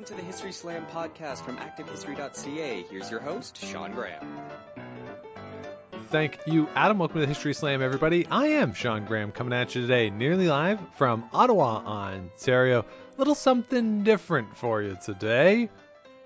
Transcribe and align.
welcome 0.00 0.16
to 0.16 0.22
the 0.22 0.26
History 0.26 0.52
Slam 0.52 0.86
podcast 0.86 1.44
from 1.44 1.58
ActiveHistory.ca. 1.58 2.86
Here's 2.88 3.10
your 3.10 3.20
host, 3.20 3.62
Sean 3.62 3.92
Graham. 3.92 4.40
Thank 6.08 6.38
you, 6.46 6.70
Adam. 6.74 6.98
Welcome 6.98 7.16
to 7.16 7.20
the 7.20 7.26
History 7.26 7.52
Slam, 7.52 7.82
everybody. 7.82 8.26
I 8.28 8.46
am 8.46 8.72
Sean 8.72 9.04
Graham 9.04 9.30
coming 9.30 9.52
at 9.52 9.74
you 9.74 9.82
today, 9.82 10.08
nearly 10.08 10.48
live 10.48 10.80
from 10.96 11.28
Ottawa, 11.34 11.84
Ontario. 11.84 12.80
A 12.80 13.18
little 13.18 13.34
something 13.34 14.02
different 14.02 14.56
for 14.56 14.80
you 14.80 14.96
today 15.04 15.68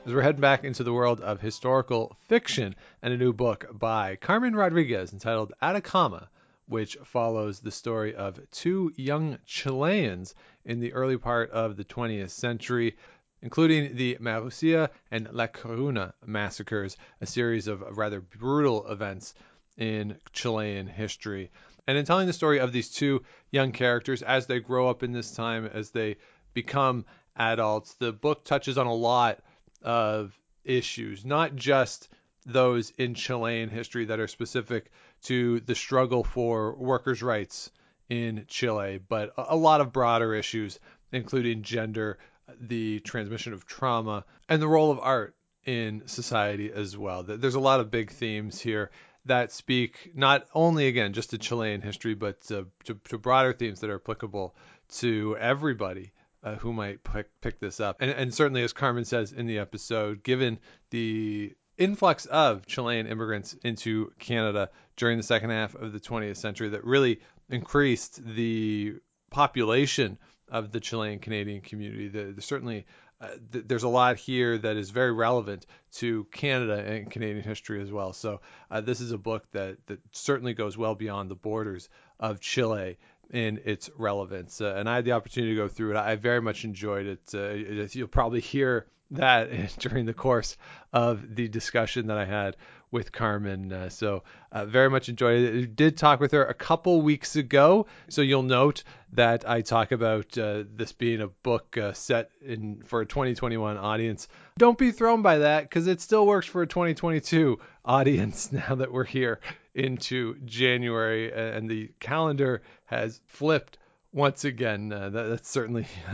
as 0.07 0.15
we're 0.15 0.23
heading 0.23 0.41
back 0.41 0.63
into 0.63 0.85
the 0.85 0.93
world 0.93 1.21
of 1.21 1.41
historical 1.41 2.17
fiction 2.29 2.77
and 3.03 3.13
a 3.13 3.17
new 3.17 3.33
book 3.33 3.67
by 3.73 4.15
Carmen 4.15 4.55
Rodriguez 4.55 5.13
entitled 5.13 5.53
Atacama, 5.61 6.29
which 6.69 6.97
follows 7.05 7.59
the 7.59 7.73
story 7.73 8.15
of 8.15 8.39
two 8.53 8.93
young 8.95 9.39
Chileans 9.47 10.33
in 10.65 10.81
the 10.81 10.93
early 10.93 11.19
part 11.19 11.51
of 11.51 11.77
the 11.77 11.85
20th 11.85 12.31
century, 12.31 12.97
including 13.45 13.95
the 13.95 14.17
Marusia 14.23 14.89
and 15.11 15.29
La 15.31 15.47
Coruna 15.47 16.15
massacres, 16.25 16.97
a 17.21 17.27
series 17.27 17.69
of 17.69 17.83
rather 17.97 18.23
brutal 18.23 18.91
events 18.91 19.35
in 19.77 20.17
Chilean 20.33 20.87
history. 20.87 21.51
And 21.87 21.99
in 21.99 22.07
telling 22.07 22.27
the 22.27 22.33
story 22.33 22.59
of 22.59 22.73
these 22.73 22.91
two 22.91 23.23
young 23.51 23.73
characters 23.73 24.23
as 24.23 24.47
they 24.47 24.61
grow 24.61 24.89
up 24.89 25.03
in 25.03 25.13
this 25.13 25.33
time, 25.33 25.67
as 25.67 25.91
they 25.91 26.17
become 26.55 27.05
adults, 27.37 27.93
the 27.95 28.13
book 28.13 28.45
touches 28.45 28.79
on 28.79 28.87
a 28.87 28.95
lot 28.95 29.41
of 29.83 30.35
issues, 30.65 31.27
not 31.27 31.55
just 31.55 32.09
those 32.47 32.93
in 32.97 33.13
Chilean 33.13 33.69
history 33.69 34.07
that 34.07 34.21
are 34.21 34.27
specific 34.27 34.91
to 35.25 35.61
the 35.61 35.75
struggle 35.75 36.25
for 36.25 36.75
workers' 36.77 37.23
rights 37.23 37.71
in 38.09 38.47
Chile, 38.49 39.01
but 39.07 39.35
a 39.37 39.57
lot 39.57 39.83
of 39.83 39.93
broader 39.93 40.35
issues, 40.35 40.81
including 41.13 41.63
gender, 41.63 42.19
the 42.61 43.01
transmission 43.01 43.53
of 43.53 43.67
trauma, 43.67 44.25
and 44.49 44.61
the 44.61 44.69
role 44.69 44.91
of 44.91 44.99
art 44.99 45.35
in 45.65 46.03
society 46.07 46.71
as 46.73 46.97
well. 46.97 47.23
There's 47.23 47.55
a 47.55 47.61
lot 47.61 47.81
of 47.81 47.91
big 47.91 48.11
themes 48.11 48.61
here 48.61 48.91
that 49.27 49.53
speak 49.53 50.13
not 50.15 50.47
only, 50.55 50.87
again, 50.87 51.13
just 51.13 51.31
to 51.31 51.39
Chilean 51.39 51.81
history, 51.81 52.15
but 52.15 52.41
to, 52.43 52.67
to, 52.85 52.99
to 53.09 53.19
broader 53.19 53.53
themes 53.53 53.81
that 53.81 53.91
are 53.91 53.97
applicable 53.97 54.55
to 54.97 55.37
everybody 55.39 56.13
uh, 56.43 56.57
who 56.57 56.73
might 56.73 57.03
pick, 57.03 57.29
pick 57.41 57.59
this 57.59 57.81
up. 57.81 57.97
And, 58.01 58.11
and 58.11 58.35
certainly, 58.35 58.63
as 58.63 58.75
Carmen 58.75 59.07
says 59.07 59.33
in 59.33 59.47
the 59.47 59.59
episode, 59.59 60.23
given 60.23 60.59
the 60.91 61.55
influx 61.79 62.27
of 62.27 62.67
Chilean 62.67 63.07
immigrants 63.07 63.55
into 63.65 64.13
Canada 64.19 64.71
during 64.97 65.17
the 65.17 65.23
second 65.23 65.51
half 65.51 65.75
of 65.75 65.93
the 65.93 66.01
20th 66.01 66.37
century 66.37 66.71
that 66.71 66.85
really 66.85 67.21
increased 67.49 68.21
the 68.25 68.95
population 69.31 70.19
of 70.49 70.73
the 70.73 70.81
Chilean 70.81 71.19
Canadian 71.19 71.61
community. 71.61 72.09
The, 72.09 72.33
the, 72.33 72.43
certainly, 72.43 72.87
uh, 73.21 73.29
th- 73.53 73.65
there's 73.67 73.83
a 73.83 73.89
lot 73.89 74.17
here 74.17 74.59
that 74.59 74.77
is 74.77 74.91
very 74.91 75.13
relevant 75.13 75.67
to 75.95 76.25
Canada 76.33 76.77
and 76.77 77.11
Canadian 77.11 77.45
history 77.45 77.83
as 77.83 77.91
well. 77.91 78.13
So 78.13 78.41
uh, 78.71 78.81
this 78.81 79.01
is 79.01 79.13
a 79.13 79.19
book 79.19 79.45
that 79.53 79.79
that 79.87 80.01
certainly 80.13 80.55
goes 80.55 80.77
well 80.77 80.95
beyond 80.95 81.31
the 81.31 81.35
borders 81.35 81.89
of 82.21 82.41
Chile 82.41 82.99
in 83.31 83.61
its 83.65 83.91
relevance. 83.97 84.61
Uh, 84.61 84.75
and 84.77 84.89
I 84.89 84.97
had 84.97 85.05
the 85.05 85.13
opportunity 85.13 85.55
to 85.55 85.63
go 85.63 85.69
through 85.69 85.93
it. 85.93 85.97
I 85.97 86.17
very 86.17 86.41
much 86.41 86.65
enjoyed 86.65 87.07
it. 87.07 87.35
Uh, 87.35 87.87
you'll 87.93 88.09
probably 88.09 88.41
hear 88.41 88.87
that 89.13 89.77
during 89.79 90.07
the 90.07 90.15
course 90.15 90.57
of 90.93 91.35
the 91.35 91.49
discussion 91.49 92.09
that 92.09 92.19
I 92.19 92.25
had 92.25 92.57
with 92.95 93.11
Carmen. 93.11 93.73
Uh, 93.73 93.89
so 93.89 94.23
uh, 94.53 94.65
very 94.65 94.89
much 94.89 95.09
enjoyed 95.09 95.43
it. 95.43 95.77
Did 95.77 95.99
talk 95.99 96.21
with 96.21 96.31
her 96.31 96.45
a 96.45 96.55
couple 96.55 97.03
weeks 97.03 97.35
ago, 97.35 97.87
so 98.09 98.23
you'll 98.23 98.45
note 98.45 98.85
that 99.15 99.47
I 99.47 99.63
talk 99.63 99.91
about 99.91 100.39
uh, 100.39 100.63
this 100.73 100.93
being 100.93 101.21
a 101.21 101.27
book 101.27 101.77
uh, 101.77 101.93
set 101.93 102.31
in 102.41 102.83
for 102.85 103.01
a 103.01 103.07
2021 103.07 103.77
audience. 103.77 104.29
Don't 104.59 104.79
be 104.79 104.93
thrown 104.93 105.23
by 105.23 105.39
that 105.39 105.65
because 105.65 105.89
it 105.89 106.01
still 106.01 106.25
works 106.25 106.47
for 106.47 106.63
a 106.63 106.69
2022 106.69 107.59
audience 107.85 108.53
now 108.53 108.77
that 108.77 108.93
we're 108.93 109.03
here 109.03 109.41
into 109.75 110.37
January 110.45 111.33
and 111.33 111.69
the 111.69 111.91
calendar 111.99 112.63
has 112.85 113.21
flipped 113.27 113.77
once 114.15 114.45
again. 114.45 114.93
Uh, 114.93 115.11
that, 115.11 115.23
that's 115.25 115.49
certainly 115.49 115.87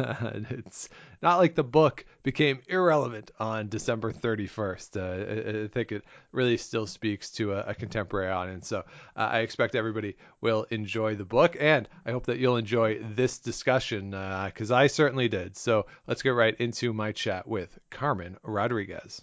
it's 0.50 0.88
not 1.22 1.36
like 1.38 1.54
the 1.54 1.62
book 1.62 2.04
became 2.22 2.60
irrelevant 2.66 3.30
on 3.38 3.68
December 3.68 4.10
31st. 4.12 4.96
Uh, 4.96 5.60
I, 5.60 5.64
I, 5.64 5.68
think 5.68 5.92
it 5.92 6.02
really 6.32 6.56
still 6.56 6.86
speaks 6.86 7.30
to 7.32 7.52
a, 7.52 7.60
a 7.68 7.74
contemporary 7.74 8.32
audience. 8.32 8.66
So 8.66 8.78
uh, 8.78 8.82
I 9.20 9.40
expect 9.40 9.74
everybody 9.74 10.16
will 10.40 10.66
enjoy 10.70 11.14
the 11.14 11.24
book, 11.24 11.56
and 11.60 11.88
I 12.04 12.10
hope 12.10 12.26
that 12.26 12.38
you'll 12.38 12.56
enjoy 12.56 13.00
this 13.14 13.38
discussion 13.38 14.10
because 14.10 14.70
uh, 14.70 14.76
I 14.76 14.86
certainly 14.86 15.28
did. 15.28 15.56
So 15.56 15.86
let's 16.06 16.22
get 16.22 16.30
right 16.30 16.56
into 16.58 16.92
my 16.92 17.12
chat 17.12 17.46
with 17.46 17.78
Carmen 17.90 18.38
Rodriguez. 18.42 19.22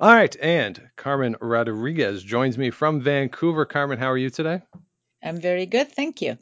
All 0.00 0.12
right, 0.12 0.34
and 0.40 0.80
Carmen 0.96 1.36
Rodriguez 1.42 2.22
joins 2.22 2.56
me 2.56 2.70
from 2.70 3.02
Vancouver. 3.02 3.66
Carmen, 3.66 3.98
how 3.98 4.10
are 4.10 4.18
you 4.18 4.30
today? 4.30 4.62
I'm 5.22 5.40
very 5.40 5.66
good, 5.66 5.92
thank 5.92 6.22
you. 6.22 6.38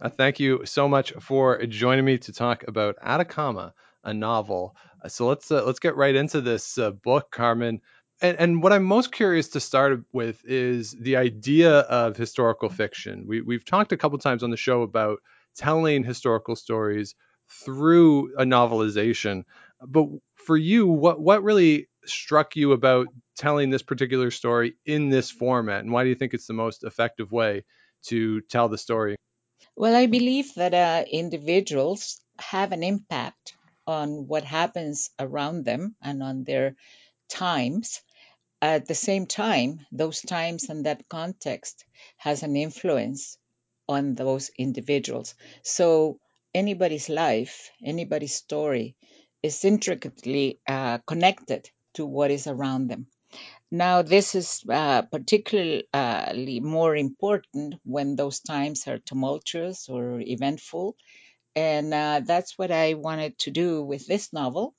Uh, 0.00 0.08
thank 0.08 0.40
you 0.40 0.64
so 0.64 0.88
much 0.88 1.12
for 1.20 1.64
joining 1.66 2.04
me 2.04 2.18
to 2.18 2.32
talk 2.32 2.64
about 2.66 2.96
Atacama, 3.02 3.72
a 4.04 4.12
novel. 4.12 4.76
Uh, 5.02 5.08
so 5.08 5.26
let's 5.28 5.50
uh, 5.50 5.64
let's 5.64 5.78
get 5.78 5.96
right 5.96 6.14
into 6.14 6.40
this 6.40 6.78
uh, 6.78 6.90
book, 6.90 7.30
Carmen. 7.30 7.80
And, 8.20 8.38
and, 8.38 8.62
what 8.62 8.72
I'm 8.72 8.84
most 8.84 9.10
curious 9.10 9.48
to 9.48 9.60
start 9.60 10.00
with 10.12 10.40
is 10.44 10.92
the 10.92 11.16
idea 11.16 11.80
of 11.80 12.16
historical 12.16 12.68
fiction. 12.68 13.24
We, 13.26 13.40
we've 13.40 13.64
talked 13.64 13.90
a 13.90 13.96
couple 13.96 14.16
times 14.18 14.44
on 14.44 14.50
the 14.50 14.56
show 14.56 14.82
about 14.82 15.18
telling 15.56 16.04
historical 16.04 16.54
stories 16.54 17.16
through 17.64 18.32
a 18.36 18.44
novelization. 18.44 19.42
But 19.84 20.06
for 20.34 20.56
you, 20.56 20.86
what 20.86 21.20
what 21.20 21.42
really 21.42 21.88
struck 22.04 22.54
you 22.56 22.72
about 22.72 23.08
telling 23.36 23.70
this 23.70 23.82
particular 23.82 24.30
story 24.30 24.74
in 24.86 25.08
this 25.08 25.30
format, 25.30 25.80
and 25.82 25.92
why 25.92 26.04
do 26.04 26.08
you 26.10 26.14
think 26.16 26.34
it's 26.34 26.46
the 26.46 26.52
most 26.54 26.84
effective 26.84 27.32
way 27.32 27.64
to 28.06 28.40
tell 28.42 28.68
the 28.68 28.78
story? 28.78 29.16
Well, 29.76 29.94
I 29.94 30.06
believe 30.06 30.54
that 30.54 30.72
uh, 30.72 31.04
individuals 31.10 32.22
have 32.38 32.72
an 32.72 32.82
impact 32.82 33.54
on 33.86 34.26
what 34.26 34.44
happens 34.44 35.10
around 35.18 35.66
them 35.66 35.94
and 36.00 36.22
on 36.22 36.44
their 36.44 36.74
times. 37.28 38.02
At 38.62 38.86
the 38.88 38.94
same 38.94 39.26
time, 39.26 39.86
those 39.92 40.20
times 40.22 40.70
and 40.70 40.86
that 40.86 41.08
context 41.08 41.84
has 42.18 42.42
an 42.42 42.56
influence 42.56 43.38
on 43.88 44.14
those 44.14 44.50
individuals. 44.58 45.34
So 45.64 46.20
anybody's 46.54 47.08
life, 47.08 47.70
anybody's 47.84 48.34
story 48.36 48.96
is 49.42 49.64
intricately 49.64 50.60
uh, 50.68 50.98
connected 51.06 51.70
to 51.94 52.06
what 52.06 52.30
is 52.30 52.46
around 52.46 52.88
them. 52.88 53.08
Now, 53.74 54.02
this 54.02 54.34
is 54.34 54.62
uh, 54.68 55.00
particularly 55.00 56.60
more 56.60 56.94
important 56.94 57.76
when 57.84 58.16
those 58.16 58.40
times 58.40 58.86
are 58.86 58.98
tumultuous 58.98 59.88
or 59.88 60.20
eventful. 60.20 60.94
And 61.56 61.94
uh, 61.94 62.20
that's 62.24 62.58
what 62.58 62.70
I 62.70 62.94
wanted 62.94 63.38
to 63.40 63.50
do 63.50 63.82
with 63.82 64.06
this 64.06 64.30
novel. 64.30 64.74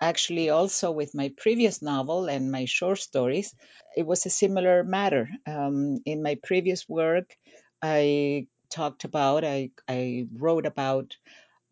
Actually, 0.00 0.50
also 0.50 0.92
with 0.92 1.12
my 1.12 1.32
previous 1.36 1.82
novel 1.82 2.26
and 2.26 2.52
my 2.52 2.66
short 2.66 3.00
stories, 3.00 3.52
it 3.96 4.06
was 4.06 4.26
a 4.26 4.30
similar 4.30 4.84
matter. 4.84 5.28
Um, 5.46 5.98
in 6.06 6.22
my 6.22 6.38
previous 6.40 6.88
work, 6.88 7.36
I 7.82 8.46
talked 8.70 9.02
about, 9.02 9.44
I, 9.44 9.70
I 9.88 10.28
wrote 10.32 10.66
about 10.66 11.16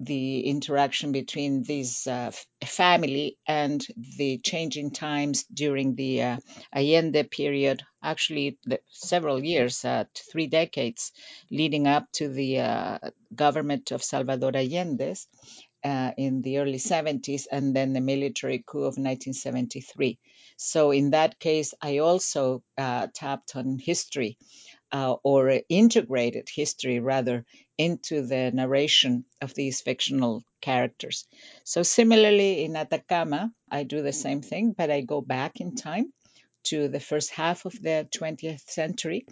the 0.01 0.41
interaction 0.41 1.13
between 1.13 1.63
this 1.63 2.07
uh, 2.07 2.31
family 2.65 3.39
and 3.47 3.85
the 4.19 4.39
changing 4.39 4.91
times 4.91 5.45
during 5.45 5.95
the 5.95 6.23
uh, 6.23 6.37
Allende 6.75 7.23
period, 7.31 7.83
actually 8.03 8.59
the, 8.65 8.81
several 8.89 9.43
years, 9.43 9.85
uh, 9.85 10.05
three 10.33 10.47
decades 10.49 11.13
leading 11.51 11.87
up 11.87 12.11
to 12.13 12.29
the 12.29 12.61
uh, 12.61 12.99
government 13.35 13.93
of 13.93 14.03
Salvador 14.03 14.53
Allende 14.57 15.15
uh, 15.85 16.13
in 16.17 16.43
the 16.43 16.59
early 16.59 16.79
70s 16.79 17.47
and 17.51 17.75
then 17.77 17.93
the 17.93 18.01
military 18.01 18.65
coup 18.67 18.79
of 18.79 18.97
1973. 18.97 20.19
So 20.57 20.91
in 20.91 21.11
that 21.11 21.39
case, 21.39 21.75
I 21.81 21.99
also 21.99 22.63
uh, 22.79 23.09
tapped 23.15 23.57
on 23.57 23.79
history 23.79 24.39
uh, 24.93 25.17
or 25.25 25.61
integrated 25.69 26.49
history 26.49 27.01
rather 27.01 27.45
into 27.77 28.23
the 28.23 28.51
narration 28.53 29.25
of 29.41 29.55
these 29.55 29.81
fictional 29.81 30.45
characters. 30.61 31.27
So, 31.65 31.83
similarly, 31.83 32.65
in 32.65 32.77
Atacama, 32.77 33.53
I 33.71 33.83
do 33.83 34.03
the 34.03 34.13
same 34.13 34.43
thing, 34.43 34.73
but 34.73 34.91
I 34.91 35.01
go 35.01 35.21
back 35.21 35.61
in 35.61 35.75
time 35.75 36.13
to 36.65 36.89
the 36.89 37.01
first 37.01 37.31
half 37.31 37.65
of 37.67 37.73
the 37.83 38.09
20th 38.15 38.71
century 38.71 39.27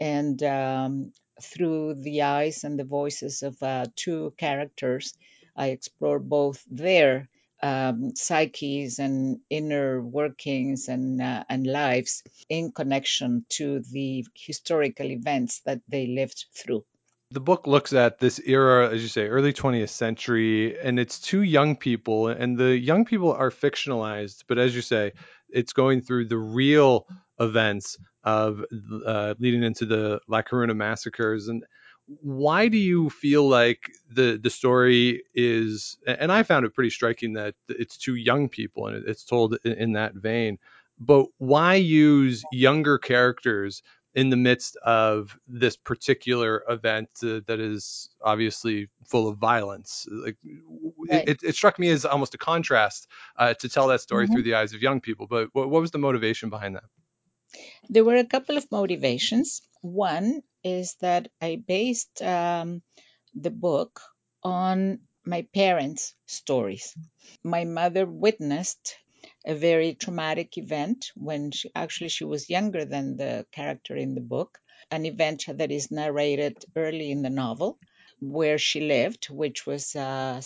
and 0.00 0.42
um, 0.42 1.12
through 1.42 1.94
the 1.94 2.22
eyes 2.22 2.64
and 2.64 2.78
the 2.78 2.84
voices 2.84 3.42
of 3.42 3.62
uh, 3.62 3.86
two 3.96 4.32
characters, 4.38 5.14
I 5.56 5.68
explore 5.68 6.18
both 6.18 6.62
their 6.70 7.28
um, 7.62 8.14
psyches 8.14 8.98
and 8.98 9.40
inner 9.50 10.00
workings 10.00 10.88
and, 10.88 11.20
uh, 11.20 11.44
and 11.48 11.66
lives 11.66 12.22
in 12.48 12.72
connection 12.72 13.44
to 13.50 13.80
the 13.92 14.24
historical 14.34 15.10
events 15.10 15.60
that 15.66 15.80
they 15.88 16.06
lived 16.06 16.46
through. 16.54 16.84
the 17.32 17.40
book 17.40 17.68
looks 17.68 17.92
at 17.92 18.18
this 18.18 18.40
era, 18.44 18.90
as 18.90 19.02
you 19.02 19.08
say, 19.08 19.28
early 19.28 19.52
20th 19.52 19.90
century, 19.90 20.76
and 20.80 20.98
it's 20.98 21.20
two 21.20 21.42
young 21.42 21.76
people, 21.76 22.26
and 22.26 22.58
the 22.58 22.76
young 22.76 23.04
people 23.04 23.32
are 23.32 23.50
fictionalized, 23.50 24.42
but 24.48 24.58
as 24.58 24.74
you 24.74 24.82
say, 24.82 25.12
it's 25.48 25.72
going 25.72 26.00
through 26.00 26.26
the 26.26 26.38
real 26.38 27.06
events 27.38 27.98
of 28.24 28.64
uh, 29.06 29.34
leading 29.38 29.62
into 29.62 29.86
the 29.86 30.20
La 30.28 30.42
Coruna 30.42 30.76
massacres. 30.76 31.48
And 31.48 31.64
why 32.22 32.68
do 32.68 32.76
you 32.76 33.08
feel 33.10 33.48
like 33.48 33.90
the 34.08 34.38
the 34.42 34.50
story 34.50 35.22
is? 35.34 35.96
And 36.06 36.32
I 36.32 36.42
found 36.42 36.66
it 36.66 36.74
pretty 36.74 36.90
striking 36.90 37.34
that 37.34 37.54
it's 37.68 37.96
two 37.96 38.14
young 38.16 38.48
people, 38.48 38.86
and 38.88 39.06
it's 39.08 39.24
told 39.24 39.56
in, 39.64 39.72
in 39.72 39.92
that 39.92 40.14
vein. 40.14 40.58
But 40.98 41.26
why 41.38 41.74
use 41.76 42.44
younger 42.52 42.98
characters 42.98 43.82
in 44.14 44.28
the 44.30 44.36
midst 44.36 44.76
of 44.78 45.38
this 45.46 45.76
particular 45.76 46.64
event 46.68 47.08
uh, 47.22 47.40
that 47.46 47.60
is 47.60 48.10
obviously 48.20 48.88
full 49.06 49.28
of 49.28 49.38
violence. 49.38 50.06
Like 50.10 50.36
Right. 51.08 51.28
it, 51.28 51.42
it 51.44 51.54
struck 51.54 51.78
me 51.78 51.90
as 51.90 52.04
almost 52.04 52.34
a 52.34 52.38
contrast 52.38 53.06
uh, 53.36 53.54
to 53.54 53.68
tell 53.68 53.86
that 53.88 54.00
story 54.00 54.26
Mhm. 54.26 54.32
through 54.32 54.42
the 54.42 54.54
eyes 54.54 54.74
of 54.74 54.82
young 54.82 55.00
people. 55.00 55.26
But 55.28 55.48
what, 55.52 55.70
what 55.70 55.80
was 55.80 55.92
the 55.92 55.98
motivation 55.98 56.50
behind 56.50 56.74
that? 56.76 56.84
There 57.88 58.04
were 58.04 58.16
a 58.16 58.24
couple 58.24 58.56
of 58.56 58.70
motivations. 58.70 59.62
One 59.82 60.42
is 60.64 60.94
that 61.00 61.30
I 61.40 61.56
based 61.56 62.22
um, 62.22 62.82
the 63.34 63.50
book 63.50 64.00
on 64.42 65.00
my 65.24 65.42
parents' 65.54 66.14
stories. 66.26 66.94
My 67.42 67.64
mother 67.64 68.06
witnessed 68.06 68.96
a 69.44 69.54
very 69.54 69.94
traumatic 69.94 70.58
event 70.58 71.10
when 71.14 71.50
she 71.50 71.70
actually 71.74 72.08
she 72.10 72.24
was 72.24 72.50
younger 72.50 72.84
than 72.84 73.16
the 73.16 73.46
character 73.52 73.96
in 73.96 74.14
the 74.14 74.20
book, 74.20 74.58
an 74.90 75.06
event 75.06 75.44
that 75.48 75.70
is 75.70 75.90
narrated 75.90 76.64
early 76.76 77.10
in 77.10 77.22
the 77.22 77.30
novel 77.30 77.78
where 78.20 78.58
she 78.58 78.80
lived, 78.80 79.26
which 79.30 79.66
was 79.66 79.96
uh, 79.96 80.40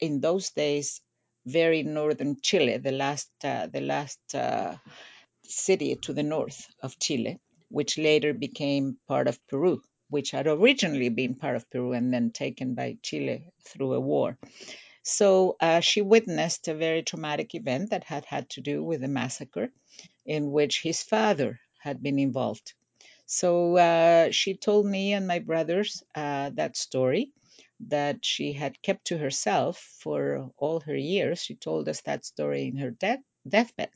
in 0.00 0.20
those 0.20 0.50
days 0.50 1.00
very 1.46 1.82
northern 1.82 2.36
Chile, 2.42 2.78
the 2.78 2.92
last 2.92 3.30
uh, 3.44 3.66
the 3.66 3.80
last 3.80 4.34
uh, 4.34 4.76
city 5.44 5.96
to 5.96 6.12
the 6.12 6.22
north 6.22 6.66
of 6.82 6.98
Chile, 6.98 7.38
which 7.68 7.98
later 7.98 8.32
became 8.32 8.98
part 9.06 9.28
of 9.28 9.46
Peru, 9.46 9.82
which 10.10 10.30
had 10.30 10.46
originally 10.46 11.08
been 11.08 11.34
part 11.34 11.56
of 11.56 11.70
Peru 11.70 11.92
and 11.92 12.12
then 12.12 12.30
taken 12.30 12.74
by 12.74 12.96
Chile 13.02 13.50
through 13.64 13.94
a 13.94 14.00
war. 14.00 14.38
So 15.02 15.56
uh, 15.60 15.80
she 15.80 16.02
witnessed 16.02 16.68
a 16.68 16.74
very 16.74 17.02
traumatic 17.02 17.54
event 17.54 17.90
that 17.90 18.04
had 18.04 18.24
had 18.26 18.50
to 18.50 18.60
do 18.60 18.84
with 18.84 19.02
a 19.04 19.08
massacre 19.08 19.70
in 20.26 20.50
which 20.50 20.82
his 20.82 21.02
father 21.02 21.60
had 21.80 22.02
been 22.02 22.18
involved. 22.18 22.74
So 23.26 23.76
uh, 23.76 24.30
she 24.30 24.54
told 24.54 24.86
me 24.86 25.12
and 25.12 25.26
my 25.26 25.38
brothers 25.38 26.02
uh, 26.14 26.50
that 26.54 26.76
story 26.76 27.32
that 27.88 28.24
she 28.24 28.52
had 28.52 28.82
kept 28.82 29.06
to 29.06 29.18
herself 29.18 29.78
for 29.78 30.50
all 30.56 30.80
her 30.80 30.96
years. 30.96 31.42
She 31.42 31.54
told 31.54 31.88
us 31.88 32.00
that 32.02 32.24
story 32.24 32.66
in 32.66 32.76
her 32.78 32.90
death, 32.90 33.20
deathbed. 33.48 33.90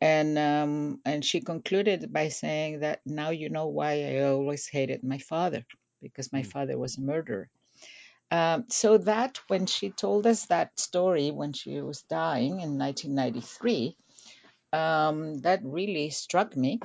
And 0.00 0.38
um, 0.38 1.00
and 1.04 1.24
she 1.24 1.40
concluded 1.40 2.12
by 2.12 2.28
saying 2.28 2.80
that 2.80 3.00
now 3.06 3.30
you 3.30 3.48
know 3.50 3.68
why 3.68 4.04
I 4.04 4.22
always 4.24 4.66
hated 4.68 5.02
my 5.04 5.18
father 5.18 5.64
because 6.02 6.32
my 6.32 6.42
Mm. 6.42 6.52
father 6.52 6.78
was 6.78 6.98
a 6.98 7.02
murderer. 7.02 7.48
Um, 8.30 8.64
so 8.68 8.98
that 8.98 9.38
when 9.48 9.66
she 9.66 9.90
told 9.90 10.26
us 10.26 10.46
that 10.46 10.78
story 10.78 11.30
when 11.30 11.52
she 11.52 11.80
was 11.80 12.02
dying 12.02 12.60
in 12.60 12.76
1993, 12.78 13.96
um, 14.72 15.40
that 15.42 15.60
really 15.64 16.10
struck 16.10 16.56
me, 16.56 16.80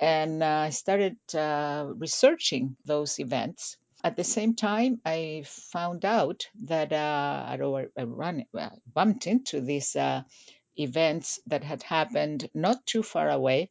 and 0.00 0.42
uh, 0.42 0.66
I 0.68 0.70
started 0.70 1.16
uh, 1.34 1.86
researching 1.96 2.76
those 2.84 3.18
events. 3.20 3.76
At 4.04 4.16
the 4.16 4.24
same 4.24 4.54
time, 4.54 5.00
I 5.04 5.44
found 5.46 6.04
out 6.04 6.48
that 6.64 6.92
uh, 6.92 7.46
I 7.48 7.56
run, 8.04 8.44
uh, 8.58 8.70
bumped 8.92 9.26
into 9.26 9.60
this 9.60 9.96
uh, 9.96 10.22
events 10.76 11.40
that 11.46 11.64
had 11.64 11.82
happened 11.82 12.48
not 12.54 12.86
too 12.86 13.02
far 13.02 13.28
away, 13.28 13.70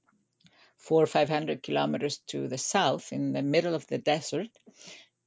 four 0.77 1.03
or 1.03 1.07
500 1.07 1.63
kilometers 1.63 2.19
to 2.27 2.47
the 2.47 2.57
south, 2.57 3.13
in 3.13 3.33
the 3.33 3.41
middle 3.41 3.75
of 3.75 3.87
the 3.87 3.97
desert, 3.97 4.49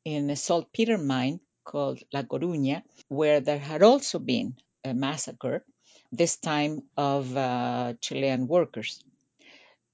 in 0.05 0.31
a 0.31 0.37
saltpeter 0.37 0.99
mine 0.99 1.41
called 1.65 2.03
La 2.13 2.23
Coruña, 2.23 2.83
where 3.09 3.41
there 3.41 3.59
had 3.59 3.83
also 3.83 4.19
been 4.19 4.57
a 4.85 4.95
massacre, 4.95 5.65
this 6.13 6.37
time 6.37 6.83
of 6.97 7.37
uh, 7.37 7.95
Chilean 8.01 8.47
workers. 8.47 9.03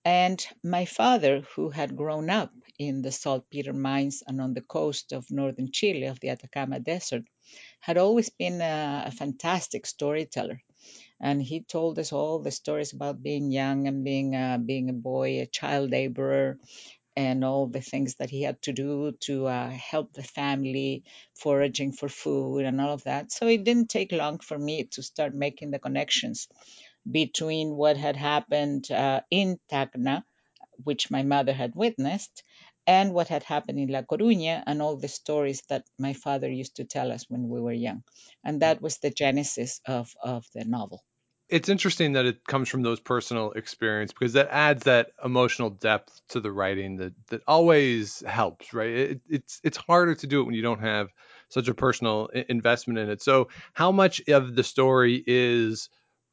And 0.04 0.44
my 0.64 0.86
father, 0.86 1.42
who 1.54 1.70
had 1.70 1.96
grown 1.96 2.30
up 2.30 2.52
in 2.78 3.02
the 3.02 3.12
saltpeter 3.12 3.74
mines 3.74 4.22
and 4.26 4.40
on 4.40 4.54
the 4.54 4.62
coast 4.62 5.12
of 5.12 5.30
northern 5.30 5.70
Chile, 5.70 6.06
of 6.06 6.18
the 6.20 6.30
Atacama 6.30 6.80
Desert, 6.80 7.24
had 7.80 7.98
always 7.98 8.30
been 8.30 8.60
a, 8.62 9.04
a 9.06 9.10
fantastic 9.10 9.86
storyteller. 9.86 10.62
And 11.20 11.42
he 11.42 11.62
told 11.62 11.98
us 11.98 12.12
all 12.12 12.38
the 12.40 12.50
stories 12.50 12.92
about 12.92 13.22
being 13.22 13.52
young 13.52 13.86
and 13.88 14.04
being 14.04 14.34
uh, 14.34 14.58
being 14.58 14.90
a 14.90 14.94
boy, 14.94 15.40
a 15.40 15.46
child 15.46 15.90
laborer, 15.90 16.58
and 17.16 17.44
all 17.44 17.66
the 17.68 17.80
things 17.82 18.16
that 18.16 18.30
he 18.30 18.42
had 18.42 18.60
to 18.62 18.72
do 18.72 19.12
to 19.20 19.46
uh, 19.46 19.70
help 19.70 20.12
the 20.14 20.22
family, 20.24 21.04
foraging 21.34 21.92
for 21.92 22.08
food 22.08 22.64
and 22.64 22.80
all 22.80 22.92
of 22.92 23.04
that. 23.04 23.32
So 23.32 23.46
it 23.48 23.64
didn't 23.64 23.90
take 23.90 24.12
long 24.12 24.38
for 24.40 24.58
me 24.58 24.84
to 24.92 25.02
start 25.02 25.34
making 25.34 25.70
the 25.72 25.78
connections 25.78 26.48
between 27.10 27.76
what 27.76 27.96
had 27.96 28.16
happened 28.16 28.90
uh, 28.90 29.20
in 29.30 29.58
Tacna, 29.70 30.24
which 30.84 31.10
my 31.10 31.22
mother 31.22 31.52
had 31.52 31.74
witnessed, 31.74 32.42
and 32.86 33.14
what 33.14 33.28
had 33.28 33.42
happened 33.44 33.78
in 33.78 33.88
La 33.88 34.02
Coruña, 34.02 34.62
and 34.66 34.82
all 34.82 34.96
the 34.96 35.08
stories 35.08 35.62
that 35.68 35.84
my 35.98 36.12
father 36.14 36.50
used 36.50 36.76
to 36.76 36.84
tell 36.84 37.12
us 37.12 37.28
when 37.30 37.48
we 37.48 37.60
were 37.60 37.72
young. 37.72 38.02
And 38.44 38.62
that 38.62 38.82
was 38.82 38.98
the 38.98 39.10
genesis 39.10 39.80
of, 39.86 40.14
of 40.22 40.46
the 40.54 40.64
novel. 40.64 41.04
It's 41.50 41.68
interesting 41.68 42.12
that 42.12 42.26
it 42.26 42.44
comes 42.44 42.68
from 42.68 42.82
those 42.82 43.00
personal 43.00 43.52
experience 43.52 44.12
because 44.12 44.34
that 44.34 44.48
adds 44.50 44.84
that 44.84 45.10
emotional 45.24 45.70
depth 45.70 46.20
to 46.28 46.40
the 46.40 46.52
writing 46.52 46.96
that 46.96 47.12
that 47.28 47.42
always 47.46 48.20
helps 48.20 48.72
right? 48.72 48.90
It, 48.90 49.20
it's 49.28 49.60
it's 49.64 49.76
harder 49.76 50.14
to 50.14 50.26
do 50.26 50.40
it 50.40 50.44
when 50.44 50.54
you 50.54 50.62
don't 50.62 50.80
have 50.80 51.08
such 51.48 51.68
a 51.68 51.74
personal 51.74 52.26
investment 52.26 52.98
in 52.98 53.10
it. 53.10 53.22
So 53.22 53.48
how 53.72 53.90
much 53.90 54.22
of 54.28 54.54
the 54.54 54.62
story 54.62 55.22
is 55.26 55.88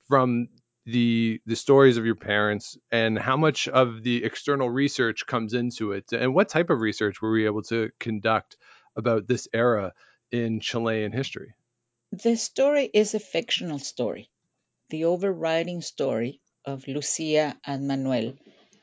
from 0.08 0.50
the 0.86 1.42
the 1.46 1.56
stories 1.56 1.98
of 1.98 2.06
your 2.06 2.16
parents 2.16 2.78
and 2.92 3.18
how 3.18 3.36
much 3.36 3.68
of 3.68 4.04
the 4.04 4.24
external 4.24 4.69
research 4.69 5.25
comes 5.25 5.54
into 5.54 5.94
it? 5.94 6.12
And 6.14 6.36
what 6.36 6.50
type 6.50 6.69
of 6.69 6.80
research 6.80 7.22
were 7.22 7.31
we 7.31 7.46
able 7.46 7.64
to 7.64 7.90
conduct 8.00 8.58
about 8.96 9.28
this 9.28 9.48
era 9.54 9.94
in 10.31 10.60
Chilean 10.60 11.12
history? 11.12 11.56
The 12.12 12.38
story 12.38 12.90
is 12.94 13.16
a 13.16 13.19
fictional 13.19 13.80
story. 13.80 14.30
The 14.90 15.06
overriding 15.06 15.82
story 15.82 16.42
of 16.66 16.88
Lucia 16.88 17.58
and 17.66 17.88
Manuel 17.88 18.34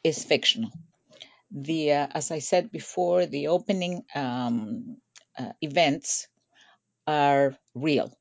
is 0.03 0.25
fictional. 0.25 0.71
The, 1.51 1.93
uh, 1.93 2.07
as 2.13 2.31
I 2.31 2.41
said 2.41 2.71
before, 2.71 3.27
the 3.27 3.49
opening 3.49 4.05
um, 4.15 4.99
uh, 5.39 5.53
events 5.63 6.29
are 7.07 7.57
real 7.75 8.13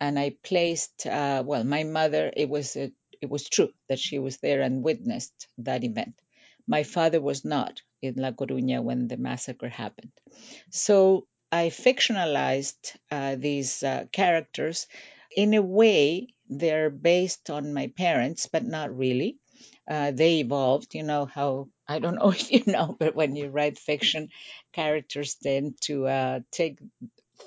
and 0.00 0.18
I 0.18 0.36
placed 0.42 1.06
uh, 1.06 1.44
well, 1.46 1.64
my 1.64 1.84
mother. 1.84 2.32
It 2.36 2.48
was 2.48 2.76
a, 2.76 2.90
it 3.20 3.30
was 3.30 3.48
true 3.48 3.70
that 3.88 4.00
she 4.00 4.18
was 4.18 4.38
there 4.38 4.60
and 4.60 4.82
witnessed 4.82 5.46
that 5.58 5.84
event. 5.84 6.14
My 6.66 6.82
father 6.82 7.20
was 7.20 7.44
not 7.44 7.80
in 8.02 8.14
La 8.16 8.32
Coruña 8.32 8.82
when 8.82 9.06
the 9.08 9.16
massacre 9.16 9.68
happened. 9.68 10.12
So 10.70 11.26
I 11.52 11.68
fictionalized 11.68 12.96
uh, 13.10 13.36
these 13.36 13.82
uh, 13.84 14.06
characters. 14.12 14.88
In 15.36 15.54
a 15.54 15.62
way, 15.62 16.28
they're 16.48 16.90
based 16.90 17.50
on 17.50 17.72
my 17.74 17.88
parents, 17.88 18.46
but 18.50 18.64
not 18.64 18.96
really. 18.96 19.36
Uh, 19.88 20.10
they 20.10 20.40
evolved. 20.40 20.94
You 20.94 21.02
know 21.02 21.26
how 21.26 21.68
I 21.88 21.98
don't 21.98 22.14
know 22.16 22.30
if 22.36 22.50
you 22.50 22.62
know, 22.66 22.96
but 22.98 23.14
when 23.14 23.36
you 23.36 23.48
write 23.48 23.78
fiction, 23.78 24.30
characters 24.72 25.34
tend 25.34 25.80
to 25.82 26.06
uh, 26.06 26.40
take 26.50 26.78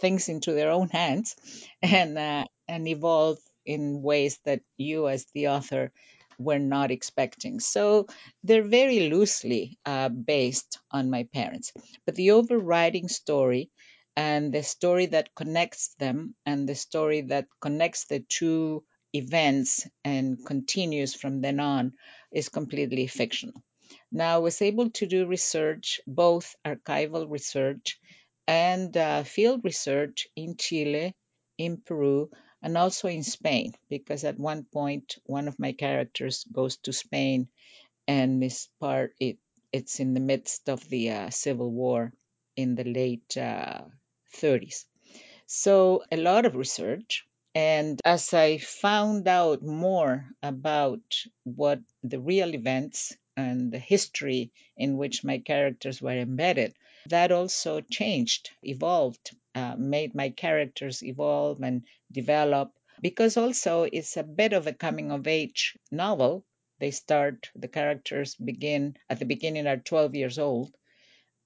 things 0.01 0.29
into 0.29 0.51
their 0.53 0.71
own 0.71 0.89
hands 0.89 1.35
and 1.81 2.17
uh, 2.17 2.45
and 2.67 2.87
evolve 2.87 3.39
in 3.65 4.01
ways 4.01 4.39
that 4.45 4.61
you 4.77 5.07
as 5.07 5.25
the 5.33 5.47
author 5.49 5.91
were 6.37 6.59
not 6.59 6.91
expecting 6.91 7.59
so 7.61 8.07
they're 8.43 8.67
very 8.67 9.09
loosely 9.09 9.77
uh, 9.85 10.09
based 10.09 10.79
on 10.91 11.09
my 11.09 11.23
parents 11.33 11.71
but 12.05 12.15
the 12.15 12.31
overriding 12.31 13.07
story 13.07 13.69
and 14.15 14.53
the 14.53 14.63
story 14.63 15.07
that 15.07 15.35
connects 15.35 15.95
them 15.95 16.35
and 16.45 16.67
the 16.67 16.75
story 16.75 17.21
that 17.21 17.47
connects 17.61 18.05
the 18.05 18.19
two 18.19 18.83
events 19.13 19.87
and 20.03 20.45
continues 20.45 21.13
from 21.13 21.41
then 21.41 21.59
on 21.59 21.93
is 22.31 22.49
completely 22.49 23.07
fictional. 23.07 23.61
Now, 24.11 24.35
I 24.35 24.39
was 24.39 24.61
able 24.61 24.89
to 24.91 25.05
do 25.05 25.25
research, 25.25 26.01
both 26.07 26.55
archival 26.65 27.29
research 27.29 27.99
and 28.47 28.95
uh, 28.95 29.23
field 29.23 29.61
research 29.63 30.27
in 30.35 30.55
Chile, 30.57 31.15
in 31.57 31.77
Peru, 31.77 32.29
and 32.61 32.77
also 32.77 33.07
in 33.07 33.23
Spain, 33.23 33.73
because 33.89 34.23
at 34.23 34.39
one 34.39 34.63
point 34.63 35.15
one 35.25 35.47
of 35.47 35.59
my 35.59 35.73
characters 35.73 36.45
goes 36.51 36.77
to 36.77 36.93
Spain 36.93 37.47
and 38.07 38.43
is 38.43 38.69
part 38.79 39.13
it 39.19 39.37
it's 39.71 39.99
in 39.99 40.13
the 40.13 40.19
midst 40.19 40.69
of 40.69 40.87
the 40.89 41.11
uh, 41.11 41.29
civil 41.29 41.69
war 41.69 42.13
in 42.55 42.75
the 42.75 42.83
late 42.83 43.37
uh, 43.37 43.81
30s. 44.35 44.85
So, 45.47 46.03
a 46.11 46.17
lot 46.17 46.45
of 46.45 46.55
research. 46.55 47.25
And 47.53 48.01
as 48.03 48.33
I 48.33 48.57
found 48.57 49.27
out 49.27 49.61
more 49.61 50.25
about 50.43 51.03
what 51.43 51.79
the 52.03 52.19
real 52.19 52.53
events 52.53 53.15
and 53.37 53.71
the 53.71 53.79
history 53.79 54.51
in 54.75 54.97
which 54.97 55.23
my 55.23 55.37
characters 55.37 56.01
were 56.01 56.19
embedded, 56.19 56.75
that 57.07 57.31
also 57.31 57.81
changed, 57.81 58.49
evolved, 58.63 59.31
uh, 59.53 59.75
made 59.77 60.15
my 60.15 60.29
characters 60.29 61.03
evolve 61.03 61.61
and 61.61 61.83
develop. 62.11 62.73
Because 63.01 63.37
also 63.37 63.83
it's 63.83 64.17
a 64.17 64.23
bit 64.23 64.53
of 64.53 64.67
a 64.67 64.73
coming 64.73 65.11
of 65.11 65.27
age 65.27 65.77
novel. 65.91 66.45
They 66.79 66.91
start, 66.91 67.51
the 67.55 67.67
characters 67.67 68.35
begin 68.35 68.97
at 69.09 69.19
the 69.19 69.25
beginning 69.25 69.67
are 69.67 69.77
12 69.77 70.15
years 70.15 70.39
old, 70.39 70.75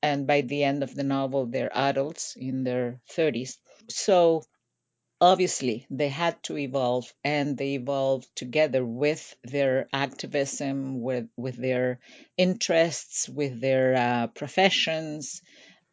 and 0.02 0.28
by 0.28 0.42
the 0.42 0.64
end 0.64 0.84
of 0.84 0.96
the 0.96 1.04
novel, 1.04 1.46
they're 1.46 1.76
adults 1.76 2.36
in 2.36 2.64
their 2.64 3.02
30s. 3.16 3.58
So 3.90 4.44
obviously 5.22 5.86
they 5.90 6.10
had 6.10 6.42
to 6.44 6.58
evolve 6.58 7.12
and 7.24 7.58
they 7.58 7.74
evolved 7.74 8.28
together 8.36 8.86
with 8.86 9.36
their 9.44 9.88
activism 9.92 11.02
with 11.02 11.28
with 11.36 11.58
their 11.58 12.00
interests 12.38 13.28
with 13.28 13.60
their 13.60 13.96
uh, 13.96 14.28
professions 14.28 15.42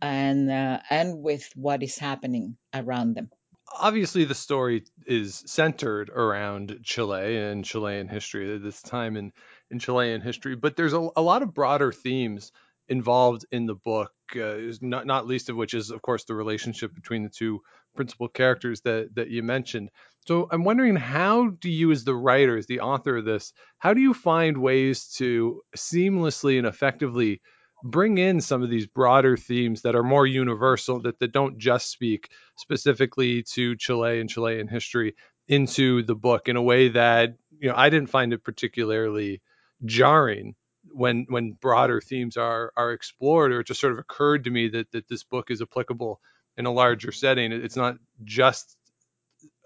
and 0.01 0.51
uh, 0.51 0.79
and 0.91 1.23
with 1.23 1.51
what 1.57 1.83
is 1.83 1.99
happening 1.99 2.57
around 2.73 3.15
them 3.15 3.29
obviously 3.73 4.25
the 4.25 4.35
story 4.35 4.85
is 5.07 5.43
centered 5.47 6.09
around 6.11 6.79
Chile 6.83 7.37
and 7.37 7.65
Chilean 7.65 8.09
history 8.09 8.55
at 8.55 8.63
this 8.63 8.81
time 8.81 9.17
in, 9.17 9.33
in 9.71 9.79
Chilean 9.79 10.21
history, 10.21 10.57
but 10.57 10.77
there's 10.77 10.93
a, 10.93 11.09
a 11.17 11.23
lot 11.23 11.43
of 11.43 11.53
broader 11.55 11.93
themes 11.93 12.53
involved 12.89 13.45
in 13.51 13.67
the 13.67 13.75
book, 13.75 14.13
uh, 14.35 14.57
not, 14.81 15.07
not 15.07 15.27
least 15.27 15.49
of 15.49 15.57
which 15.57 15.75
is, 15.75 15.91
of 15.91 16.03
course, 16.03 16.25
the 16.25 16.35
relationship 16.35 16.95
between 16.95 17.23
the 17.23 17.31
two 17.31 17.61
principal 17.95 18.29
characters 18.29 18.81
that, 18.83 19.15
that 19.15 19.29
you 19.29 19.43
mentioned. 19.43 19.91
So 20.27 20.49
I'm 20.51 20.65
wondering 20.65 20.97
how 20.97 21.49
do 21.49 21.71
you, 21.71 21.93
as 21.93 22.05
the 22.05 22.15
writer, 22.15 22.57
as 22.57 22.67
the 22.67 22.81
author 22.81 23.19
of 23.19 23.25
this, 23.25 23.53
how 23.79 23.95
do 23.95 24.01
you 24.01 24.15
find 24.15 24.59
ways 24.59 25.15
to 25.19 25.63
seamlessly 25.77 26.59
and 26.59 26.67
effectively 26.67 27.41
bring 27.85 28.19
in 28.19 28.41
some 28.41 28.63
of 28.63 28.71
these 28.71 28.87
broader 28.87 29.37
themes 29.37 29.83
that 29.83 29.95
are 29.95 30.03
more 30.03 30.27
universal 30.27 31.01
that, 31.03 31.19
that 31.19 31.33
don't 31.33 31.59
just 31.59 31.91
speak 31.91 32.29
specifically 32.57 33.43
to 33.55 33.77
Chile 33.77 34.21
and 34.21 34.29
Chilean 34.29 34.69
history 34.69 35.15
into 35.49 36.03
the 36.03 36.15
book 36.15 36.49
in 36.49 36.57
a 36.57 36.63
way 36.63 36.89
that 36.89 37.37
you 37.61 37.69
know 37.69 37.75
I 37.77 37.91
didn't 37.91 38.11
find 38.11 38.33
it 38.33 38.43
particularly 38.43 39.41
jarring 39.85 40.55
when 40.97 41.27
when 41.29 41.53
broader 41.53 42.01
themes 42.01 42.37
are 42.37 42.73
are 42.77 42.93
explored 42.93 43.53
or 43.53 43.61
it 43.61 43.67
just 43.67 43.81
sort 43.81 43.93
of 43.93 43.99
occurred 43.99 44.45
to 44.45 44.51
me 44.51 44.69
that 44.69 44.91
that 44.93 45.09
this 45.09 45.25
book 45.25 45.51
is 45.51 45.63
applicable 45.63 46.21
in 46.57 46.67
a 46.67 46.73
larger 46.73 47.13
setting 47.13 47.53
it's 47.53 47.77
not 47.77 47.97
just 48.25 48.77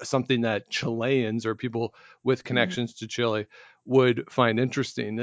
something 0.02 0.42
that 0.42 0.70
Chileans 0.70 1.46
or 1.46 1.54
people 1.54 1.94
with 2.24 2.40
mm-hmm. 2.40 2.46
connections 2.46 2.94
to 2.94 3.06
Chile 3.06 3.46
would 3.86 4.30
find 4.30 4.60
interesting. 4.60 5.18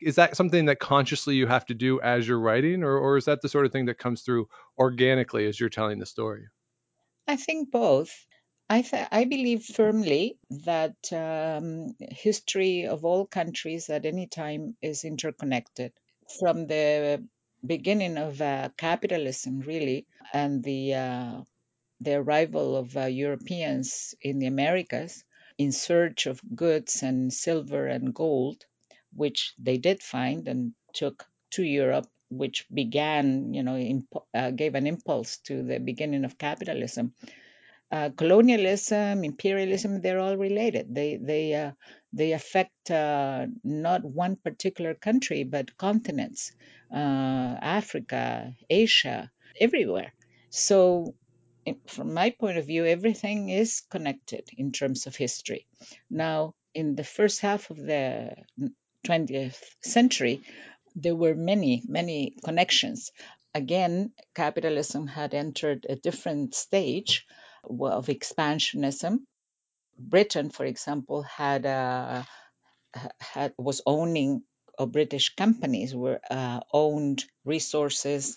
Is 0.00 0.16
that 0.16 0.36
something 0.36 0.66
that 0.66 0.78
consciously 0.78 1.34
you 1.34 1.46
have 1.46 1.66
to 1.66 1.74
do 1.74 2.00
as 2.00 2.28
you're 2.28 2.38
writing, 2.38 2.82
or, 2.82 2.96
or 2.96 3.16
is 3.16 3.24
that 3.24 3.40
the 3.40 3.48
sort 3.48 3.66
of 3.66 3.72
thing 3.72 3.86
that 3.86 3.98
comes 3.98 4.22
through 4.22 4.48
organically 4.78 5.46
as 5.46 5.58
you're 5.58 5.68
telling 5.68 5.98
the 5.98 6.06
story? 6.06 6.46
I 7.26 7.36
think 7.36 7.70
both. 7.70 8.12
I, 8.68 8.82
th- 8.82 9.06
I 9.12 9.24
believe 9.24 9.64
firmly 9.64 10.36
that 10.50 11.12
um, 11.12 11.94
history 12.00 12.86
of 12.86 13.04
all 13.04 13.24
countries 13.26 13.88
at 13.88 14.04
any 14.04 14.26
time 14.26 14.76
is 14.82 15.04
interconnected. 15.04 15.92
From 16.40 16.66
the 16.66 17.24
beginning 17.64 18.16
of 18.18 18.40
uh, 18.40 18.70
capitalism, 18.76 19.60
really, 19.60 20.06
and 20.32 20.62
the 20.64 20.94
uh, 20.94 21.42
the 22.00 22.14
arrival 22.16 22.76
of 22.76 22.96
uh, 22.96 23.06
Europeans 23.06 24.14
in 24.22 24.38
the 24.40 24.46
Americas 24.46 25.24
in 25.58 25.72
search 25.72 26.26
of 26.26 26.40
goods 26.56 27.02
and 27.02 27.32
silver 27.32 27.86
and 27.88 28.14
gold, 28.14 28.66
which 29.14 29.54
they 29.58 29.78
did 29.78 30.02
find 30.02 30.48
and 30.48 30.74
took 30.94 31.26
to 31.52 31.62
Europe, 31.64 32.08
which 32.30 32.66
began, 32.72 33.54
you 33.54 33.62
know, 33.62 33.76
imp- 33.78 34.26
uh, 34.34 34.50
gave 34.52 34.74
an 34.76 34.86
impulse 34.86 35.38
to 35.38 35.62
the 35.64 35.78
beginning 35.80 36.24
of 36.24 36.38
capitalism. 36.38 37.14
Uh, 37.92 38.08
colonialism, 38.16 39.22
imperialism, 39.22 40.00
they're 40.00 40.18
all 40.18 40.36
related. 40.38 40.94
They 40.94 41.18
they 41.18 41.52
uh, 41.54 41.72
they 42.12 42.32
affect 42.32 42.90
uh, 42.90 43.46
not 43.62 44.02
one 44.02 44.36
particular 44.36 44.94
country, 44.94 45.44
but 45.44 45.76
continents, 45.76 46.52
uh, 46.90 47.54
Africa, 47.60 48.54
Asia, 48.70 49.30
everywhere. 49.60 50.14
So 50.48 51.14
from 51.86 52.14
my 52.14 52.30
point 52.30 52.58
of 52.58 52.66
view, 52.66 52.86
everything 52.86 53.50
is 53.50 53.82
connected 53.90 54.48
in 54.56 54.72
terms 54.72 55.06
of 55.06 55.14
history. 55.14 55.66
Now, 56.10 56.54
in 56.74 56.96
the 56.96 57.04
first 57.04 57.40
half 57.40 57.70
of 57.70 57.76
the 57.76 58.34
20th 59.06 59.62
century, 59.82 60.40
there 60.96 61.14
were 61.16 61.34
many, 61.34 61.82
many 61.86 62.36
connections. 62.44 63.12
Again, 63.54 64.12
capitalism 64.34 65.06
had 65.06 65.34
entered 65.34 65.86
a 65.88 65.96
different 65.96 66.54
stage 66.54 67.26
of 67.64 68.06
expansionism. 68.06 69.18
Britain, 69.98 70.50
for 70.50 70.64
example, 70.64 71.22
had, 71.22 71.66
uh, 71.66 72.22
had 73.20 73.54
was 73.58 73.82
owning 73.86 74.42
or 74.78 74.86
British 74.86 75.34
companies 75.34 75.94
were 75.94 76.20
uh, 76.30 76.60
owned 76.72 77.24
resources 77.44 78.36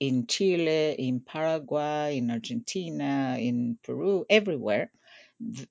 in 0.00 0.26
Chile, 0.26 0.96
in 0.98 1.20
Paraguay, 1.20 2.18
in 2.18 2.30
Argentina, 2.30 3.36
in 3.38 3.78
Peru, 3.84 4.24
everywhere. 4.28 4.90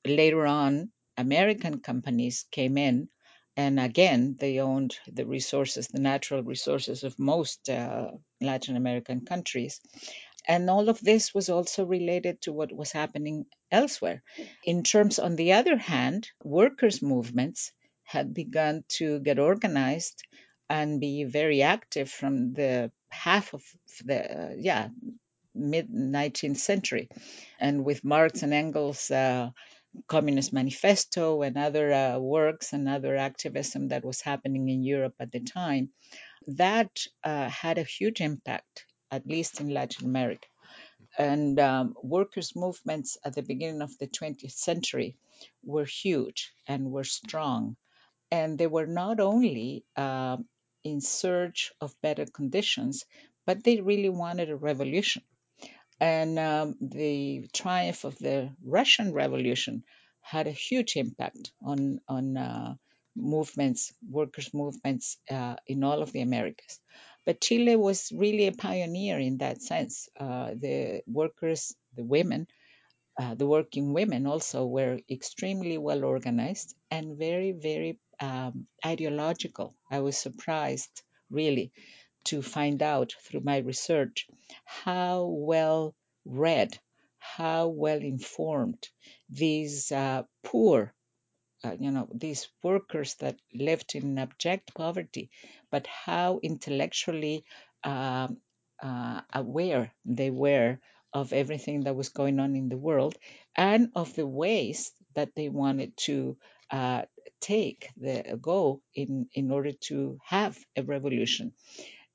Later 0.05 0.45
on, 0.45 0.91
American 1.17 1.79
companies 1.79 2.45
came 2.51 2.77
in, 2.77 3.09
and 3.57 3.79
again, 3.79 4.37
they 4.39 4.59
owned 4.59 4.97
the 5.11 5.25
resources, 5.25 5.87
the 5.87 5.99
natural 5.99 6.43
resources 6.43 7.03
of 7.03 7.19
most 7.19 7.69
uh, 7.69 8.11
Latin 8.39 8.77
American 8.77 9.25
countries. 9.25 9.81
And 10.47 10.69
all 10.69 10.89
of 10.89 10.99
this 10.99 11.33
was 11.33 11.49
also 11.49 11.85
related 11.85 12.41
to 12.41 12.53
what 12.53 12.71
was 12.71 12.91
happening 12.91 13.45
elsewhere. 13.71 14.23
In 14.65 14.83
terms, 14.83 15.19
on 15.19 15.35
the 15.35 15.53
other 15.53 15.77
hand, 15.77 16.27
workers' 16.43 17.01
movements 17.01 17.71
had 18.03 18.33
begun 18.33 18.83
to 18.99 19.19
get 19.19 19.39
organized 19.39 20.23
and 20.69 20.99
be 20.99 21.23
very 21.25 21.61
active 21.61 22.09
from 22.09 22.53
the 22.53 22.91
half 23.09 23.53
of 23.53 23.61
the 24.05 24.55
yeah 24.57 24.87
mid 25.53 25.89
19th 25.89 26.57
century 26.57 27.09
and 27.59 27.83
with 27.83 28.05
marx 28.05 28.41
and 28.41 28.53
engels 28.53 29.11
uh, 29.11 29.49
communist 30.07 30.53
manifesto 30.53 31.41
and 31.41 31.57
other 31.57 31.91
uh, 31.91 32.17
works 32.17 32.71
and 32.71 32.87
other 32.87 33.17
activism 33.17 33.89
that 33.89 34.05
was 34.05 34.21
happening 34.21 34.69
in 34.69 34.81
europe 34.83 35.15
at 35.19 35.31
the 35.31 35.41
time 35.41 35.89
that 36.47 36.91
uh, 37.25 37.49
had 37.49 37.77
a 37.77 37.83
huge 37.83 38.21
impact 38.21 38.85
at 39.11 39.27
least 39.27 39.61
in 39.61 39.69
latin 39.69 40.05
america 40.07 40.47
and 41.17 41.59
um, 41.59 41.95
workers 42.03 42.55
movements 42.55 43.17
at 43.25 43.35
the 43.35 43.43
beginning 43.43 43.81
of 43.81 43.97
the 43.99 44.07
20th 44.07 44.51
century 44.51 45.15
were 45.63 45.85
huge 45.85 46.51
and 46.67 46.91
were 46.91 47.03
strong 47.03 47.75
and 48.31 48.57
they 48.57 48.67
were 48.67 48.87
not 48.87 49.19
only 49.19 49.83
uh, 49.95 50.37
in 50.83 51.01
search 51.01 51.71
of 51.81 51.99
better 52.01 52.25
conditions, 52.25 53.05
but 53.45 53.63
they 53.63 53.81
really 53.81 54.09
wanted 54.09 54.49
a 54.49 54.55
revolution. 54.55 55.23
And 55.99 56.39
um, 56.39 56.75
the 56.81 57.47
triumph 57.53 58.05
of 58.05 58.17
the 58.17 58.51
Russian 58.63 59.13
Revolution 59.13 59.83
had 60.21 60.47
a 60.47 60.51
huge 60.51 60.95
impact 60.97 61.51
on 61.63 61.99
on 62.07 62.37
uh, 62.37 62.75
movements, 63.15 63.93
workers' 64.09 64.53
movements 64.53 65.17
uh, 65.29 65.55
in 65.67 65.83
all 65.83 66.01
of 66.01 66.11
the 66.11 66.21
Americas. 66.21 66.79
But 67.25 67.41
Chile 67.41 67.75
was 67.75 68.11
really 68.11 68.47
a 68.47 68.51
pioneer 68.51 69.19
in 69.19 69.37
that 69.37 69.61
sense. 69.61 70.09
Uh, 70.19 70.51
the 70.55 71.03
workers, 71.07 71.75
the 71.95 72.03
women, 72.03 72.47
uh, 73.19 73.35
the 73.35 73.47
working 73.47 73.93
women 73.93 74.25
also 74.25 74.65
were 74.65 74.99
extremely 75.09 75.77
well 75.77 76.03
organized 76.03 76.75
and 76.89 77.17
very, 77.17 77.51
very 77.51 77.99
um, 78.19 78.67
ideological. 78.85 79.75
I 79.89 79.99
was 79.99 80.17
surprised, 80.17 81.03
really, 81.29 81.71
to 82.25 82.41
find 82.41 82.81
out 82.81 83.13
through 83.23 83.41
my 83.41 83.57
research 83.57 84.27
how 84.65 85.25
well 85.25 85.95
read, 86.25 86.77
how 87.19 87.67
well 87.67 87.99
informed 87.99 88.87
these 89.29 89.91
uh, 89.91 90.23
poor, 90.43 90.93
uh, 91.63 91.75
you 91.79 91.91
know, 91.91 92.07
these 92.13 92.47
workers 92.63 93.15
that 93.15 93.37
lived 93.53 93.95
in 93.95 94.17
abject 94.17 94.73
poverty, 94.73 95.29
but 95.71 95.87
how 95.87 96.39
intellectually 96.43 97.45
um, 97.83 98.37
uh, 98.81 99.21
aware 99.33 99.91
they 100.05 100.29
were 100.31 100.79
of 101.13 101.33
everything 101.33 101.81
that 101.83 101.95
was 101.95 102.09
going 102.09 102.39
on 102.39 102.55
in 102.55 102.69
the 102.69 102.77
world 102.77 103.17
and 103.55 103.89
of 103.95 104.13
the 104.15 104.25
ways 104.25 104.91
that 105.15 105.35
they 105.35 105.49
wanted 105.49 105.95
to 105.97 106.37
uh, 106.71 107.03
take 107.41 107.89
the 107.97 108.39
go 108.41 108.81
in 108.95 109.27
in 109.33 109.51
order 109.51 109.73
to 109.73 110.17
have 110.25 110.57
a 110.77 110.83
revolution 110.83 111.53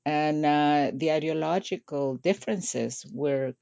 and 0.05 0.45
uh, 0.45 0.91
the 0.93 1.11
ideological 1.11 2.15
differences 2.17 3.05
were 3.13 3.53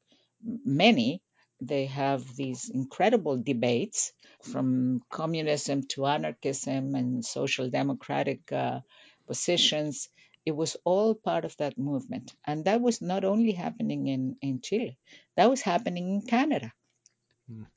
many. 0.44 1.22
They 1.67 1.86
have 1.88 2.36
these 2.36 2.69
incredible 2.69 3.38
debates 3.38 4.13
from 4.43 5.01
communism 5.12 5.84
to 5.93 6.05
anarchism 6.05 6.95
and 6.95 7.25
social 7.25 7.69
democratic 7.69 8.51
uh, 8.51 8.81
positions. 9.27 10.10
It 10.45 10.55
was 10.55 10.77
all 10.86 11.15
part 11.15 11.45
of 11.45 11.57
that 11.57 11.77
movement. 11.77 12.34
And 12.45 12.65
that 12.65 12.81
was 12.81 13.01
not 13.01 13.24
only 13.25 13.51
happening 13.53 14.07
in, 14.07 14.38
in 14.41 14.62
Chile, 14.62 14.98
that 15.38 15.50
was 15.50 15.62
happening 15.62 16.10
in 16.15 16.22
Canada. 16.22 16.72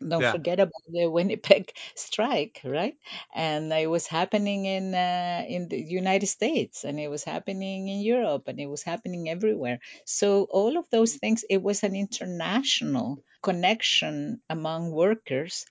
Don't 0.07 0.25
Yeah. 0.25 0.35
forget 0.35 0.61
about 0.61 0.83
the 0.89 1.07
Winnipeg 1.11 1.73
strike, 1.97 2.61
right? 2.65 2.97
And 3.35 3.73
it 3.73 3.89
was 3.91 4.07
happening 4.07 4.65
in 4.65 4.95
uh, 4.95 5.45
in 5.49 5.69
the 5.69 5.81
United 5.81 6.27
States, 6.29 6.85
and 6.85 6.99
it 7.01 7.09
was 7.09 7.25
happening 7.25 7.89
in 7.89 8.01
Europe, 8.01 8.49
and 8.49 8.61
it 8.61 8.67
was 8.67 8.83
happening 8.83 9.29
everywhere. 9.29 9.81
So 10.07 10.45
all 10.51 10.77
of 10.79 10.87
those 10.91 11.17
things, 11.17 11.45
it 11.49 11.63
was 11.63 11.83
an 11.83 11.95
international 11.97 13.23
connection 13.43 14.43
among 14.49 14.93
workers 14.93 15.65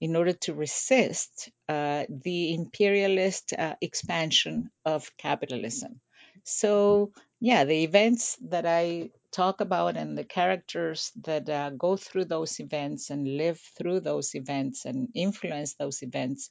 in 0.00 0.16
order 0.16 0.32
to 0.32 0.54
resist 0.54 1.50
uh, 1.68 2.04
the 2.08 2.54
imperialist 2.54 3.52
uh, 3.52 3.76
expansion 3.80 4.70
of 4.84 5.16
capitalism. 5.16 6.00
So 6.44 7.12
yeah, 7.40 7.64
the 7.64 7.82
events 7.84 8.36
that 8.48 8.66
I 8.66 9.10
talk 9.32 9.60
about 9.60 9.96
and 9.96 10.16
the 10.16 10.24
characters 10.24 11.10
that 11.22 11.48
uh, 11.48 11.70
go 11.70 11.96
through 11.96 12.26
those 12.26 12.60
events 12.60 13.10
and 13.10 13.36
live 13.36 13.60
through 13.76 14.00
those 14.00 14.34
events 14.34 14.84
and 14.84 15.08
influence 15.14 15.74
those 15.74 16.02
events 16.02 16.50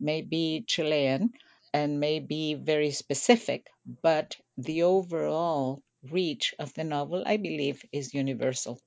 may 0.00 0.22
be 0.22 0.64
Chilean 0.66 1.30
and 1.74 2.00
may 2.00 2.20
be 2.20 2.54
very 2.54 2.90
specific, 2.90 3.66
but 4.02 4.36
the 4.56 4.84
overall 4.84 5.82
reach 6.10 6.54
of 6.58 6.72
the 6.74 6.84
novel, 6.84 7.22
I 7.26 7.36
believe, 7.36 7.82
is 7.92 8.14
universal. 8.14 8.80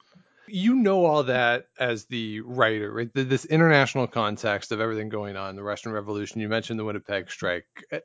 you 0.47 0.75
know 0.75 1.05
all 1.05 1.23
that 1.23 1.67
as 1.79 2.05
the 2.05 2.41
writer, 2.41 2.91
right? 2.91 3.09
This 3.13 3.45
international 3.45 4.07
context 4.07 4.71
of 4.71 4.81
everything 4.81 5.09
going 5.09 5.37
on, 5.37 5.55
the 5.55 5.63
Russian 5.63 5.91
Revolution. 5.93 6.41
You 6.41 6.49
mentioned 6.49 6.79
the 6.79 6.83
Winnipeg 6.83 7.31
strike. 7.31 7.65
Uh, 7.91 7.99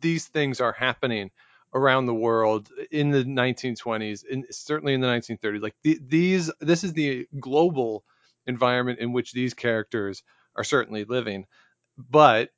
these 0.00 0.26
things 0.26 0.60
are 0.60 0.72
happening 0.72 1.30
around 1.74 2.06
the 2.06 2.14
world 2.14 2.68
in 2.90 3.10
the 3.10 3.24
1920s, 3.24 4.24
and 4.30 4.44
certainly 4.50 4.94
in 4.94 5.00
the 5.00 5.06
1930s. 5.06 5.62
Like 5.62 5.76
the, 5.82 5.98
these, 6.06 6.50
this 6.60 6.84
is 6.84 6.92
the 6.92 7.26
global 7.40 8.04
environment 8.46 8.98
in 8.98 9.12
which 9.12 9.32
these 9.32 9.54
characters 9.54 10.22
are 10.56 10.64
certainly 10.64 11.04
living. 11.04 11.46
But 11.96 12.50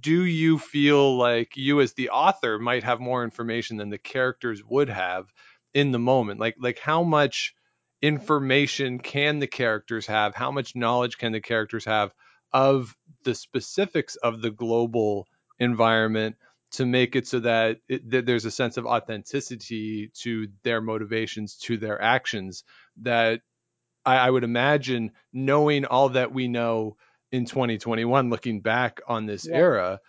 do 0.00 0.24
you 0.24 0.58
feel 0.58 1.16
like 1.16 1.56
you 1.56 1.80
as 1.80 1.94
the 1.94 2.10
author 2.10 2.58
might 2.58 2.84
have 2.84 3.00
more 3.00 3.24
information 3.24 3.76
than 3.76 3.90
the 3.90 3.98
characters 3.98 4.62
would 4.64 4.88
have 4.88 5.32
in 5.72 5.90
the 5.90 5.98
moment 5.98 6.38
like 6.38 6.54
like 6.60 6.78
how 6.78 7.02
much 7.02 7.54
information 8.00 8.98
can 8.98 9.40
the 9.40 9.46
characters 9.46 10.06
have 10.06 10.34
how 10.34 10.50
much 10.50 10.76
knowledge 10.76 11.18
can 11.18 11.32
the 11.32 11.40
characters 11.40 11.84
have 11.84 12.14
of 12.52 12.94
the 13.24 13.34
specifics 13.34 14.14
of 14.16 14.40
the 14.40 14.50
global 14.50 15.26
environment 15.58 16.36
to 16.76 16.86
make 16.86 17.16
it 17.16 17.26
so 17.26 17.40
that, 17.40 17.78
it, 17.88 18.10
that 18.10 18.26
there's 18.26 18.44
a 18.44 18.50
sense 18.50 18.76
of 18.76 18.86
authenticity 18.86 20.10
to 20.22 20.48
their 20.62 20.80
motivations 20.80 21.56
to 21.56 21.76
their 21.76 22.00
actions 22.00 22.64
that 23.02 23.40
I, 24.04 24.16
I 24.18 24.30
would 24.30 24.44
imagine 24.44 25.12
knowing 25.32 25.84
all 25.86 26.10
that 26.10 26.32
we 26.32 26.48
know 26.48 26.96
in 27.32 27.46
2021, 27.46 28.30
looking 28.30 28.60
back 28.60 29.00
on 29.08 29.26
this 29.26 29.48
Yeah. 29.48 29.56
era, 29.56 30.00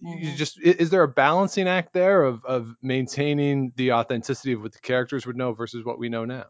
you 0.00 0.32
Mhm. 0.32 0.36
just 0.36 0.60
is 0.60 0.90
there 0.90 1.02
a 1.02 1.08
balancing 1.08 1.68
act 1.68 1.92
there 1.92 2.24
of 2.24 2.44
of 2.44 2.76
maintaining 2.82 3.72
the 3.76 3.92
authenticity 3.92 4.52
of 4.52 4.62
what 4.62 4.72
the 4.72 4.80
characters 4.80 5.26
would 5.26 5.36
know 5.36 5.52
versus 5.54 5.84
what 5.84 5.98
we 5.98 6.08
know 6.08 6.24
now? 6.24 6.46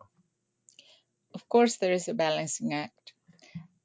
Of 1.34 1.48
course, 1.48 1.76
there 1.76 1.92
is 1.92 2.08
a 2.08 2.14
balancing 2.14 2.72
act, 2.72 3.12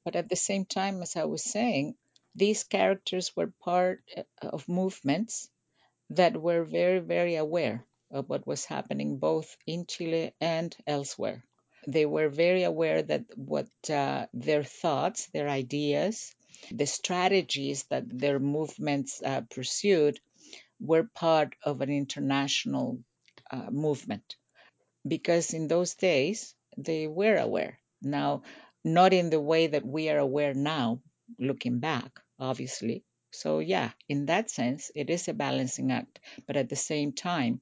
but 0.04 0.16
at 0.16 0.28
the 0.28 0.36
same 0.36 0.64
time, 0.66 1.02
as 1.02 1.16
I 1.16 1.24
was 1.24 1.44
saying, 1.44 1.96
these 2.34 2.64
characters 2.64 3.36
were 3.36 3.52
part 3.60 4.02
uh, 4.16 4.24
of 4.42 4.68
movements 4.68 5.50
that 6.10 6.40
were 6.40 6.64
very, 6.64 7.00
very 7.00 7.36
aware 7.36 7.86
of 8.10 8.28
what 8.28 8.46
was 8.46 8.64
happening 8.64 9.18
both 9.18 9.56
in 9.66 9.86
Chile 9.86 10.32
and 10.40 10.76
elsewhere. 10.86 11.44
They 11.86 12.06
were 12.06 12.28
very 12.28 12.64
aware 12.64 13.02
that 13.02 13.24
what 13.36 13.68
uh, 13.88 14.26
their 14.34 14.64
thoughts, 14.64 15.26
their 15.32 15.48
ideas, 15.48 16.34
the 16.70 16.86
strategies 16.86 17.84
that 17.84 18.04
their 18.06 18.38
movements 18.38 19.22
uh, 19.22 19.42
pursued 19.50 20.20
were 20.80 21.04
part 21.14 21.54
of 21.62 21.80
an 21.80 21.90
international 21.90 22.98
uh, 23.50 23.70
movement 23.70 24.36
because 25.06 25.54
in 25.54 25.68
those 25.68 25.94
days 25.94 26.54
they 26.76 27.06
were 27.06 27.36
aware. 27.36 27.78
Now, 28.02 28.42
not 28.84 29.12
in 29.12 29.30
the 29.30 29.40
way 29.40 29.68
that 29.68 29.84
we 29.84 30.08
are 30.10 30.18
aware 30.18 30.54
now, 30.54 31.00
looking 31.38 31.80
back, 31.80 32.18
obviously. 32.38 33.04
So, 33.32 33.60
yeah, 33.60 33.90
in 34.08 34.26
that 34.26 34.50
sense, 34.50 34.90
it 34.94 35.10
is 35.10 35.28
a 35.28 35.34
balancing 35.34 35.92
act. 35.92 36.20
But 36.46 36.56
at 36.56 36.68
the 36.68 36.76
same 36.76 37.12
time, 37.12 37.60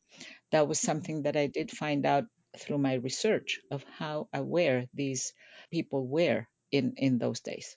that 0.50 0.68
was 0.68 0.80
something 0.80 1.22
that 1.22 1.36
I 1.36 1.46
did 1.46 1.70
find 1.70 2.06
out 2.06 2.24
through 2.58 2.78
my 2.78 2.94
research 2.94 3.60
of 3.70 3.84
how 3.98 4.28
aware 4.32 4.86
these 4.94 5.32
people 5.70 6.06
were 6.06 6.46
in, 6.72 6.94
in 6.96 7.18
those 7.18 7.40
days. 7.40 7.76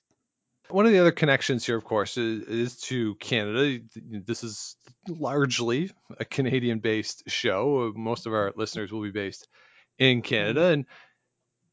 One 0.69 0.85
of 0.85 0.93
the 0.93 0.99
other 0.99 1.11
connections 1.11 1.65
here, 1.65 1.75
of 1.75 1.83
course, 1.83 2.17
is, 2.17 2.43
is 2.43 2.77
to 2.81 3.15
Canada. 3.15 3.83
This 3.95 4.43
is 4.43 4.77
largely 5.09 5.91
a 6.17 6.23
Canadian 6.23 6.79
based 6.79 7.23
show. 7.27 7.91
Most 7.95 8.25
of 8.25 8.33
our 8.33 8.53
listeners 8.55 8.91
will 8.91 9.01
be 9.01 9.11
based 9.11 9.49
in 9.99 10.21
Canada. 10.21 10.61
Mm. 10.61 10.73
And 10.73 10.85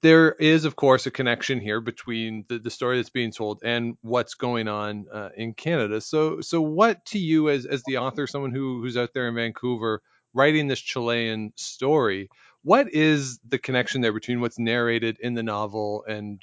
there 0.03 0.33
is, 0.33 0.65
of 0.65 0.77
course, 0.77 1.07
a 1.07 1.11
connection 1.11 1.61
here 1.61 1.81
between 1.81 2.45
the, 2.49 2.59
the 2.59 2.71
story 2.71 2.97
that's 2.97 3.11
being 3.11 3.33
told 3.33 3.61
and 3.65 3.97
what's 4.01 4.35
going 4.35 4.69
on 4.69 5.07
uh, 5.13 5.31
in 5.37 5.55
Canada. 5.55 6.01
So, 6.01 6.41
so 6.41 6.61
what 6.61 7.05
to 7.07 7.19
you, 7.19 7.49
as 7.49 7.67
as 7.67 7.83
the 7.85 7.99
author, 7.99 8.27
someone 8.27 8.53
who 8.53 8.81
who's 8.81 8.97
out 8.97 9.13
there 9.13 9.29
in 9.29 9.35
Vancouver 9.35 10.03
writing 10.35 10.69
this 10.69 10.81
Chilean 10.81 11.53
story, 11.57 12.29
what 12.63 12.93
is 12.93 13.39
the 13.49 13.59
connection 13.59 14.01
there 14.01 14.13
between 14.13 14.41
what's 14.41 14.59
narrated 14.59 15.19
in 15.21 15.35
the 15.35 15.43
novel 15.43 16.05
and 16.07 16.43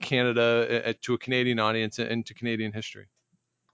Canada 0.00 0.88
uh, 0.88 0.92
to 1.02 1.14
a 1.14 1.18
Canadian 1.18 1.58
audience 1.58 1.98
and 1.98 2.24
to 2.26 2.34
Canadian 2.34 2.72
history? 2.72 3.08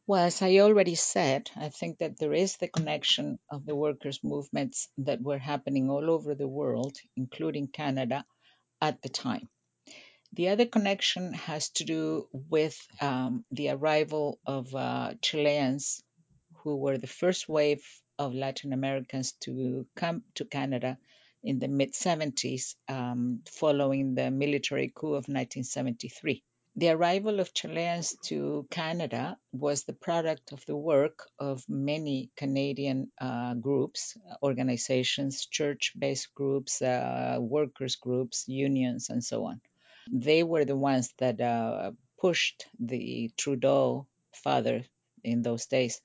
Well, 0.07 0.25
as 0.25 0.43
I 0.43 0.59
already 0.59 0.97
said, 0.97 1.51
I 1.55 1.69
think 1.69 1.99
that 1.99 2.19
there 2.19 2.33
is 2.33 2.57
the 2.57 2.67
connection 2.67 3.39
of 3.49 3.65
the 3.65 3.77
workers' 3.77 4.19
movements 4.25 4.89
that 4.99 5.23
were 5.23 5.39
happening 5.39 5.89
all 5.89 6.11
over 6.11 6.35
the 6.35 6.49
world, 6.49 6.97
including 7.17 7.69
Canada, 7.69 8.25
at 8.81 9.03
the 9.03 9.09
time. 9.09 9.49
The 10.33 10.49
other 10.49 10.67
connection 10.67 11.33
has 11.35 11.71
to 11.71 11.85
do 11.85 12.29
with 12.33 12.79
um, 13.01 13.45
the 13.51 13.71
arrival 13.71 14.39
of 14.47 14.75
uh, 14.75 15.15
Chileans 15.21 16.03
who 16.63 16.77
were 16.77 16.99
the 16.99 17.07
first 17.07 17.49
wave 17.49 17.85
of 18.19 18.35
Latin 18.35 18.73
Americans 18.73 19.33
to 19.41 19.87
come 19.97 20.23
to 20.35 20.45
Canada 20.45 20.99
in 21.43 21.59
the 21.59 21.69
mid 21.69 21.95
70s 21.95 22.75
um, 22.89 23.41
following 23.51 24.15
the 24.15 24.31
military 24.31 24.93
coup 24.95 25.15
of 25.15 25.27
1973. 25.27 26.45
The 26.77 26.91
arrival 26.91 27.41
of 27.41 27.53
Chileans 27.53 28.17
to 28.27 28.67
Canada 28.71 29.37
was 29.53 29.85
the 29.85 29.93
product 29.93 30.53
of 30.53 30.65
the 30.67 30.77
work 30.77 31.29
of 31.39 31.65
many 31.69 32.31
Canadian 32.37 33.11
uh, 33.21 33.55
groups, 33.55 34.17
organizations, 34.43 35.47
church 35.47 35.93
based 35.99 36.33
groups, 36.35 36.81
uh, 36.81 37.39
workers' 37.41 37.97
groups, 37.97 38.45
unions, 38.47 39.11
and 39.11 39.23
so 39.23 39.47
on. 39.47 39.61
They 40.13 40.43
were 40.43 40.65
the 40.65 40.77
ones 40.77 41.13
that 41.19 41.41
uh, 41.41 41.93
pushed 42.19 42.67
the 42.79 43.31
Trudeau 43.37 44.07
father 44.33 44.85
in 45.25 45.43
those 45.43 45.67
days 45.67 46.01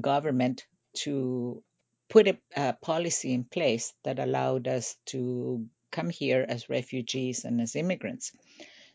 government 0.00 0.66
to 1.04 1.62
put 2.08 2.28
a, 2.28 2.38
a 2.56 2.72
policy 2.72 3.32
in 3.32 3.44
place 3.44 3.92
that 4.04 4.18
allowed 4.18 4.66
us 4.68 4.96
to 5.06 5.66
come 5.90 6.10
here 6.10 6.44
as 6.48 6.68
refugees 6.68 7.44
and 7.44 7.60
as 7.60 7.76
immigrants. 7.76 8.32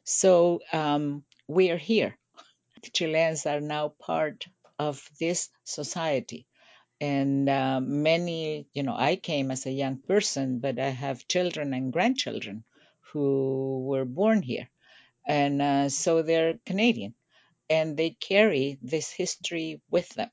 So 0.06 0.62
um, 0.74 1.24
we 1.48 1.72
are 1.72 1.78
here. 1.78 2.18
Chileans 2.94 3.46
are 3.48 3.62
now 3.62 3.90
part 3.90 4.46
of 4.80 5.02
this 5.20 5.50
society. 5.64 6.48
And 7.02 7.50
uh, 7.50 7.82
many, 7.82 8.68
you 8.74 8.84
know, 8.84 8.96
I 8.96 9.16
came 9.18 9.52
as 9.52 9.66
a 9.66 9.72
young 9.72 9.98
person, 9.98 10.60
but 10.60 10.80
I 10.80 10.90
have 10.90 11.28
children 11.28 11.74
and 11.74 11.94
grandchildren 11.94 12.64
who 13.12 13.86
were 13.88 14.06
born 14.06 14.42
here. 14.44 14.70
And 15.28 15.62
uh, 15.62 15.90
so 15.90 16.22
they're 16.24 16.60
Canadian 16.66 17.16
and 17.70 17.98
they 17.98 18.12
carry 18.12 18.80
this 18.82 19.12
history 19.12 19.82
with 19.92 20.10
them 20.10 20.32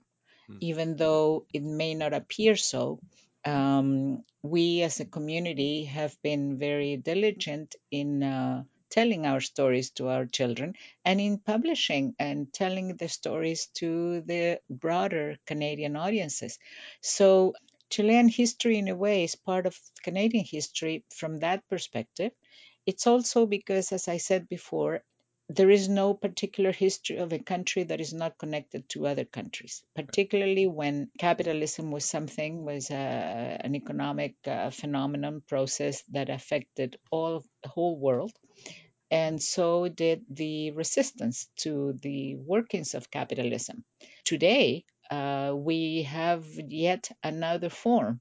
Hmm. 0.48 0.56
even 0.60 0.96
though 0.96 1.46
it 1.52 1.62
may 1.62 1.94
not 1.94 2.12
appear 2.14 2.56
so, 2.56 3.00
um, 3.44 4.24
we 4.42 4.82
as 4.82 5.00
a 5.00 5.04
community 5.04 5.84
have 5.84 6.20
been 6.22 6.58
very 6.58 6.96
diligent 6.96 7.76
in 7.90 8.22
uh, 8.22 8.64
telling 8.90 9.26
our 9.26 9.40
stories 9.40 9.90
to 9.92 10.08
our 10.08 10.26
children 10.26 10.74
and 11.04 11.20
in 11.20 11.38
publishing 11.38 12.14
and 12.18 12.52
telling 12.52 12.96
the 12.96 13.08
stories 13.08 13.66
to 13.74 14.20
the 14.22 14.60
broader 14.70 15.36
Canadian 15.46 15.96
audiences. 15.96 16.58
So 17.02 17.54
Chilean 17.90 18.28
history, 18.28 18.78
in 18.78 18.88
a 18.88 18.94
way, 18.96 19.24
is 19.24 19.34
part 19.34 19.66
of 19.66 19.78
Canadian 20.02 20.44
history 20.44 21.04
from 21.14 21.38
that 21.40 21.66
perspective. 21.68 22.32
It's 22.86 23.06
also 23.06 23.46
because, 23.46 23.92
as 23.92 24.08
I 24.08 24.16
said 24.18 24.48
before, 24.48 25.02
there 25.48 25.70
is 25.70 25.88
no 25.88 26.12
particular 26.12 26.72
history 26.72 27.16
of 27.16 27.32
a 27.32 27.38
country 27.38 27.84
that 27.84 28.00
is 28.00 28.12
not 28.12 28.36
connected 28.36 28.86
to 28.90 29.06
other 29.06 29.24
countries, 29.24 29.82
particularly 29.94 30.66
when 30.66 31.10
capitalism 31.18 31.90
was 31.90 32.04
something, 32.04 32.64
was 32.64 32.90
uh, 32.90 32.94
an 32.94 33.74
economic 33.74 34.34
uh, 34.46 34.68
phenomenon 34.70 35.42
process 35.48 36.02
that 36.10 36.28
affected 36.28 36.98
all 37.10 37.44
the 37.62 37.68
whole 37.70 37.98
world. 37.98 38.32
And 39.10 39.42
so 39.42 39.88
did 39.88 40.26
the 40.28 40.72
resistance 40.72 41.48
to 41.60 41.94
the 42.02 42.36
workings 42.36 42.94
of 42.94 43.10
capitalism. 43.10 43.84
Today, 44.24 44.84
uh, 45.10 45.54
we 45.56 46.02
have 46.02 46.44
yet 46.68 47.10
another 47.22 47.70
form 47.70 48.20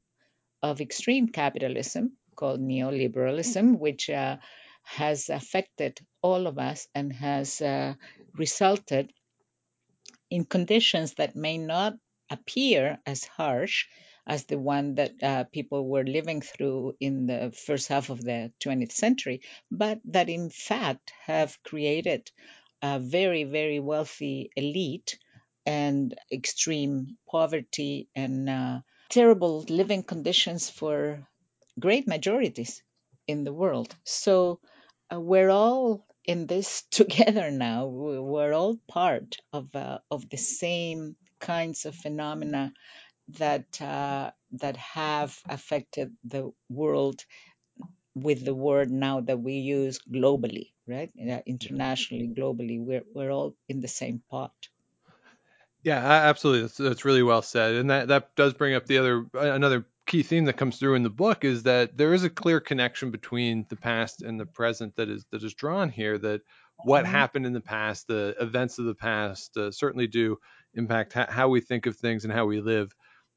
of 0.64 0.80
extreme 0.80 1.28
capitalism 1.28 2.14
called 2.38 2.62
neoliberalism, 2.62 3.78
which 3.78 4.10
uh, 4.10 4.38
has 4.86 5.28
affected 5.28 6.00
all 6.28 6.48
of 6.48 6.58
us 6.60 6.88
and 6.94 7.14
has 7.14 7.62
uh, 7.62 7.94
resulted 8.36 9.14
in 10.30 10.44
conditions 10.46 11.14
that 11.14 11.36
may 11.36 11.58
not 11.58 11.94
appear 12.30 13.00
as 13.06 13.24
harsh 13.24 13.86
as 14.26 14.44
the 14.46 14.58
one 14.58 14.96
that 14.96 15.14
uh, 15.24 15.44
people 15.46 15.88
were 15.88 16.04
living 16.04 16.42
through 16.42 16.94
in 17.00 17.28
the 17.28 17.54
first 17.66 17.88
half 17.88 18.10
of 18.10 18.22
the 18.22 18.52
20th 18.60 18.92
century, 18.92 19.42
but 19.72 20.00
that 20.04 20.28
in 20.30 20.50
fact 20.50 21.14
have 21.26 21.64
created 21.64 22.30
a 22.82 23.00
very, 23.00 23.46
very 23.46 23.80
wealthy 23.80 24.52
elite 24.56 25.18
and 25.66 26.14
extreme 26.32 27.18
poverty 27.30 28.10
and 28.16 28.50
uh, 28.50 28.80
terrible 29.10 29.62
living 29.70 30.04
conditions 30.04 30.70
for 30.70 31.26
great 31.80 32.08
majorities 32.08 32.84
in 33.28 33.46
the 33.46 33.54
world. 33.54 33.96
So 34.04 34.60
uh, 35.14 35.20
we're 35.20 35.50
all 35.50 36.07
in 36.28 36.48
this 36.48 36.84
together 36.92 37.52
now. 37.52 37.88
We- 37.88 38.20
We're 38.20 38.54
all 38.54 38.78
part 38.90 39.38
of 39.54 39.76
uh, 39.76 40.00
of 40.12 40.30
the 40.30 40.38
same 40.38 41.18
kinds 41.40 41.86
of 41.86 41.96
phenomena 41.96 42.74
that 43.40 43.82
uh, 43.82 44.32
that 44.54 44.78
have 44.78 45.38
affected 45.50 46.16
the 46.26 46.52
world 46.70 47.26
with 48.16 48.44
the 48.46 48.56
word 48.56 48.92
now 48.92 49.22
that 49.22 49.40
we 49.40 49.54
use 49.56 50.00
globally, 50.12 50.72
right? 50.88 51.12
Uh, 51.20 51.42
internationally, 51.46 52.30
globally, 52.38 52.80
we're 52.84 53.06
we're 53.14 53.32
all 53.32 53.56
in 53.70 53.82
the 53.82 53.88
same 53.88 54.22
pot. 54.32 54.54
Yeah, 55.84 56.00
absolutely. 56.00 56.64
That's, 56.64 56.78
that's 56.78 57.06
really 57.06 57.24
well 57.24 57.42
said, 57.42 57.76
and 57.76 57.90
that 57.90 58.10
that 58.10 58.36
does 58.36 58.54
bring 58.54 58.76
up 58.76 58.86
the 58.86 58.98
other 58.98 59.26
another 59.34 59.86
key 60.08 60.24
theme 60.24 60.46
that 60.46 60.58
comes 60.58 60.80
through 60.80 60.96
in 60.96 61.04
the 61.04 61.10
book 61.10 61.44
is 61.46 61.64
that 61.64 61.98
there 61.98 62.14
is 62.14 62.24
a 62.24 62.30
clear 62.30 62.60
connection 62.60 63.12
between 63.12 63.66
the 63.70 63.76
past 63.76 64.22
and 64.24 64.40
the 64.40 64.46
present 64.46 64.96
that 64.96 65.10
is 65.10 65.26
that 65.32 65.44
is 65.44 65.54
drawn 65.54 65.90
here. 65.90 66.18
That 66.18 66.42
what 66.82 67.06
Mhm. 67.06 67.08
happened 67.08 67.46
in 67.46 67.54
the 67.54 67.62
past, 67.62 68.08
the 68.08 68.36
events 68.40 68.80
of 68.80 68.86
the 68.86 68.96
past, 68.96 69.58
uh, 69.58 69.72
certainly 69.72 70.08
do 70.08 70.38
impact 70.74 71.14
ha- 71.14 71.28
how 71.30 71.50
we 71.50 71.62
think 71.62 71.86
of 71.86 71.98
things 71.98 72.24
and 72.24 72.34
how 72.34 72.46
we 72.46 72.62
live 72.62 72.94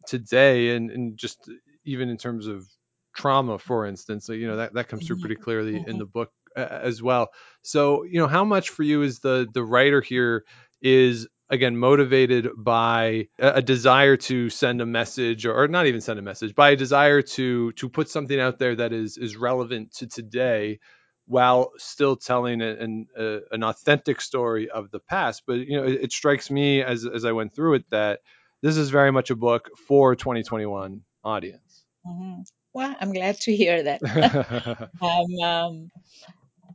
today, 0.07 0.75
and 0.77 0.91
and 0.91 1.17
just 1.19 1.51
even 1.85 2.09
in 2.09 2.17
terms 2.17 2.47
of 2.47 2.67
trauma, 3.15 3.59
for 3.59 3.87
instance, 3.87 4.27
so, 4.27 4.33
you 4.33 4.47
know 4.47 4.57
that 4.57 4.75
that 4.75 4.89
comes 4.89 5.07
through 5.07 5.17
Mhm. 5.17 5.19
pretty 5.19 5.37
clearly 5.37 5.83
in 5.87 5.97
Mhm. 5.97 5.99
the 5.99 6.07
book 6.07 6.31
uh, 6.57 6.61
as 6.83 7.03
well. 7.03 7.29
So 7.63 8.05
you 8.05 8.19
know, 8.19 8.27
how 8.29 8.45
much 8.45 8.71
for 8.71 8.83
you 8.83 9.03
is 9.03 9.21
the 9.21 9.49
the 9.53 9.65
writer 9.65 10.01
here 10.01 10.45
is 10.83 11.29
again 11.51 11.77
motivated 11.77 12.49
by 12.57 13.29
a, 13.39 13.61
desire 13.61 14.17
to 14.17 14.49
send 14.49 14.81
a 14.81 14.87
message 14.87 15.45
or, 15.45 15.69
not 15.69 15.87
even 15.87 16.01
send 16.01 16.19
a 16.19 16.23
message 16.23 16.55
by 16.55 16.71
a 16.71 16.77
desire 16.77 17.23
to 17.23 17.73
to 17.73 17.89
put 17.89 18.09
something 18.09 18.41
out 18.41 18.59
there 18.59 18.77
that 18.77 18.93
is 18.93 19.17
is 19.17 19.37
relevant 19.37 19.93
to 19.93 20.07
today 20.07 20.79
while 21.27 21.73
still 21.77 22.17
telling 22.17 22.63
an 22.63 23.07
an, 23.17 23.41
an 23.51 23.63
authentic 23.63 24.21
story 24.21 24.71
of 24.71 24.91
the 24.91 25.01
past 25.01 25.43
but 25.47 25.59
you 25.59 25.77
know 25.77 25.85
it, 25.85 26.05
it 26.05 26.13
strikes 26.13 26.51
me 26.51 26.83
as 26.83 27.07
as 27.07 27.25
I 27.25 27.33
went 27.33 27.55
through 27.55 27.75
it 27.75 27.91
that 27.91 28.21
this 28.63 28.77
is 28.77 28.91
very 28.91 29.11
much 29.11 29.31
a 29.31 29.37
book 29.37 29.69
for 29.87 30.15
2021 30.17 31.03
audience 31.25 31.85
Mhm. 32.07 32.45
Well, 32.73 32.97
I'm 33.01 33.13
glad 33.13 33.41
to 33.41 33.55
hear 33.55 33.83
that. 33.83 34.01
Um, 35.03 35.41
um, 35.43 35.91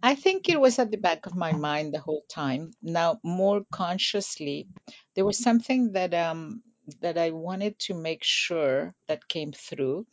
I 0.05 0.13
think 0.13 0.49
it 0.49 0.61
was 0.61 0.77
at 0.77 0.91
the 0.91 0.97
back 0.97 1.25
of 1.25 1.35
my 1.35 1.53
mind 1.53 1.91
the 1.91 1.99
whole 1.99 2.25
time. 2.29 2.73
Now, 2.83 3.19
more 3.23 3.63
consciously, 3.71 4.67
there 5.15 5.25
was 5.25 5.39
something 5.39 5.93
that 5.93 6.13
um 6.13 6.61
that 7.01 7.17
I 7.17 7.31
wanted 7.31 7.79
to 7.85 7.95
make 7.95 8.23
sure 8.23 8.93
that 9.07 9.27
came 9.27 9.51
through, 9.51 10.05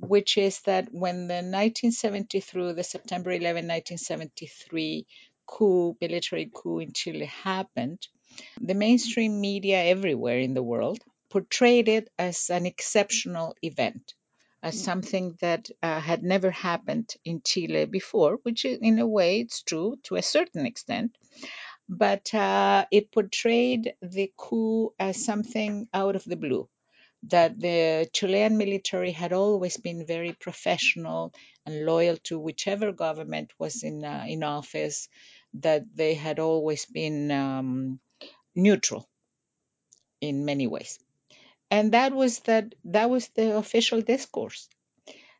which 0.00 0.36
is 0.36 0.60
that 0.62 0.88
when 0.90 1.28
the 1.28 1.42
1973, 1.46 2.72
the 2.72 2.82
September 2.82 3.30
11, 3.30 3.68
1973 3.68 5.06
coup, 5.46 5.96
military 6.00 6.50
coup 6.52 6.80
in 6.80 6.92
Chile 6.92 7.26
happened, 7.26 8.00
the 8.60 8.74
mainstream 8.74 9.40
media 9.40 9.80
everywhere 9.94 10.40
in 10.40 10.54
the 10.54 10.68
world 10.72 10.98
portrayed 11.28 11.88
it 11.88 12.08
as 12.18 12.50
an 12.50 12.66
exceptional 12.66 13.54
event, 13.62 14.14
as 14.62 14.82
something 14.82 15.36
that 15.40 15.70
uh, 15.82 16.00
had 16.00 16.22
never 16.22 16.50
happened 16.50 17.14
in 17.24 17.42
Chile 17.44 17.86
before, 17.86 18.38
which 18.42 18.64
in 18.64 18.98
a 18.98 19.06
way 19.06 19.40
it's 19.40 19.62
true 19.62 19.96
to 20.04 20.16
a 20.16 20.22
certain 20.22 20.66
extent. 20.66 21.16
But 21.88 22.32
uh, 22.34 22.86
it 22.90 23.10
portrayed 23.10 23.94
the 24.00 24.32
coup 24.36 24.92
as 24.98 25.24
something 25.24 25.88
out 25.92 26.16
of 26.16 26.24
the 26.24 26.36
blue, 26.36 26.68
that 27.24 27.58
the 27.58 28.08
Chilean 28.12 28.56
military 28.56 29.10
had 29.12 29.32
always 29.32 29.76
been 29.76 30.06
very 30.06 30.32
professional 30.32 31.32
and 31.66 31.84
loyal 31.84 32.16
to 32.24 32.38
whichever 32.38 32.92
government 32.92 33.52
was 33.58 33.82
in, 33.82 34.04
uh, 34.04 34.24
in 34.28 34.42
office, 34.44 35.08
that 35.54 35.82
they 35.94 36.14
had 36.14 36.38
always 36.38 36.86
been 36.86 37.30
um, 37.30 38.00
neutral 38.54 39.08
in 40.20 40.44
many 40.44 40.66
ways. 40.66 40.98
And 41.70 41.92
that 41.92 42.12
was 42.12 42.40
that 42.40 42.74
that 42.84 43.10
was 43.10 43.28
the 43.28 43.56
official 43.56 44.00
discourse. 44.02 44.68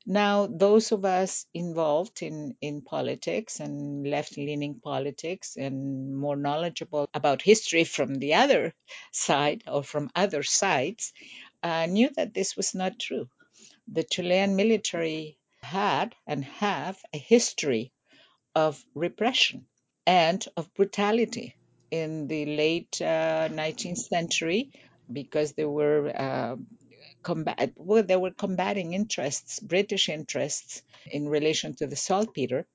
Now, 0.07 0.47
those 0.47 0.93
of 0.93 1.05
us 1.05 1.47
involved 1.53 2.23
in, 2.23 2.57
in 2.61 2.81
politics 2.81 3.61
and 3.61 4.07
left 4.07 4.37
leaning 4.39 4.81
politics 4.81 5.57
and 5.57 6.17
more 6.17 6.37
knowledgeable 6.37 7.09
about 7.13 7.43
history 7.43 7.85
from 7.85 8.15
the 8.15 8.35
other 8.35 8.75
side 9.13 9.63
or 9.69 9.85
from 9.85 10.11
other 10.15 10.43
sides 10.43 11.13
uh, 11.63 11.87
knew 11.87 12.09
that 12.17 12.33
this 12.33 12.57
was 12.57 12.75
not 12.75 12.99
true. 12.99 13.29
The 13.89 14.05
Chilean 14.05 14.57
military 14.57 15.39
had 15.63 16.15
and 16.27 16.45
have 16.45 16.99
a 17.13 17.19
history 17.19 17.93
of 18.55 18.83
repression 18.95 19.67
and 20.07 20.45
of 20.57 20.73
brutality 20.75 21.55
in 21.91 22.27
the 22.27 22.47
late 22.47 23.01
uh, 23.03 23.49
19th 23.49 23.99
century 23.99 24.73
because 25.13 25.53
there 25.53 25.69
were 25.71 26.09
uh, 26.09 26.57
combat 27.23 27.73
well, 27.77 28.03
there 28.03 28.19
were 28.19 28.31
combating 28.31 28.93
interests, 28.95 29.61
British 29.61 30.09
interests 30.09 30.83
in 31.11 31.29
relation 31.29 31.75
to 31.75 31.87
the 31.87 31.97
saltpeter, 31.97 32.67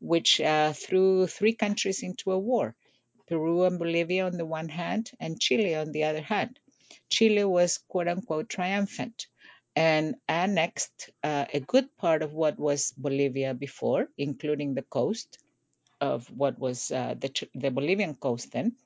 which 0.00 0.40
uh, 0.40 0.72
threw 0.72 1.26
three 1.26 1.54
countries 1.54 2.02
into 2.02 2.32
a 2.32 2.38
war. 2.38 2.74
Peru 3.26 3.64
and 3.64 3.78
Bolivia 3.78 4.26
on 4.26 4.36
the 4.36 4.44
one 4.44 4.68
hand, 4.68 5.10
and 5.18 5.40
Chile 5.40 5.74
on 5.74 5.92
the 5.92 6.04
other 6.04 6.20
hand. 6.20 6.58
Chile 7.08 7.44
was 7.44 7.78
quote 7.88 8.08
unquote 8.08 8.48
triumphant 8.48 9.26
and 9.76 10.14
annexed 10.28 11.10
uh, 11.22 11.46
a 11.52 11.60
good 11.60 11.96
part 11.96 12.22
of 12.22 12.32
what 12.32 12.58
was 12.58 12.92
Bolivia 12.96 13.54
before, 13.54 14.08
including 14.16 14.74
the 14.74 14.82
coast 14.82 15.38
of 16.00 16.26
what 16.28 16.58
was 16.58 16.90
uh, 16.90 17.14
the, 17.18 17.48
the 17.54 17.70
Bolivian 17.70 18.14
coast 18.14 18.52
then, 18.52 18.76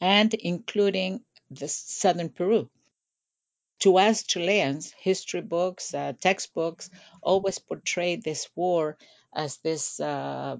and 0.00 0.32
including 0.34 1.20
the 1.50 1.68
southern 1.68 2.30
Peru. 2.30 2.70
To 3.80 3.98
us 3.98 4.24
Chileans, 4.24 4.92
history 4.98 5.42
books, 5.42 5.94
uh, 5.94 6.14
textbooks 6.20 6.90
always 7.22 7.58
portray 7.58 8.16
this 8.16 8.48
war 8.56 8.98
as 9.34 9.58
this 9.58 10.00
uh, 10.00 10.58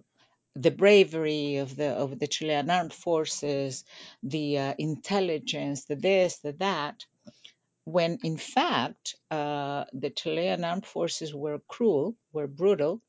the 0.56 0.70
bravery 0.72 1.56
of 1.58 1.76
the 1.76 1.90
of 1.90 2.18
the 2.18 2.28
Chilean 2.28 2.70
armed 2.70 2.94
forces, 2.94 3.84
the 4.22 4.58
uh, 4.58 4.74
intelligence, 4.78 5.84
the 5.86 5.96
this, 5.96 6.38
the 6.38 6.52
that. 6.54 7.04
When 7.84 8.18
in 8.24 8.38
fact 8.38 9.16
uh, 9.30 9.86
the 9.92 10.10
Chilean 10.10 10.64
armed 10.64 10.86
forces 10.86 11.34
were 11.34 11.60
cruel, 11.68 12.16
were 12.32 12.48
brutal, 12.48 13.02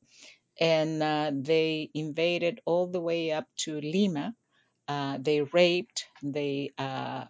and 0.60 1.02
uh, 1.02 1.32
they 1.34 1.90
invaded 1.94 2.60
all 2.66 2.88
the 2.88 3.00
way 3.00 3.32
up 3.32 3.46
to 3.64 3.80
Lima 3.80 4.34
uh, 4.88 5.18
they 5.20 5.42
raped, 5.42 6.06
they 6.22 6.70
uh, 6.78 7.26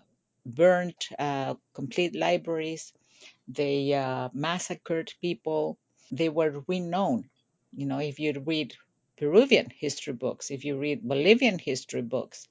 burnt 0.46 1.08
uh, 1.18 1.54
complete 1.74 2.14
libraries, 2.14 2.92
they 3.48 3.92
uh, 3.94 4.28
massacred 4.32 5.12
people. 5.20 5.78
They 6.10 6.28
were 6.28 6.64
renowned. 6.66 7.28
You 7.76 7.86
know, 7.86 7.98
if 7.98 8.18
you 8.18 8.32
read 8.46 8.74
Peruvian 9.18 9.70
history 9.70 10.14
books, 10.14 10.50
if 10.50 10.64
you 10.64 10.78
read 10.78 11.02
Bolivian 11.02 11.58
history 11.58 12.02
books, 12.02 12.48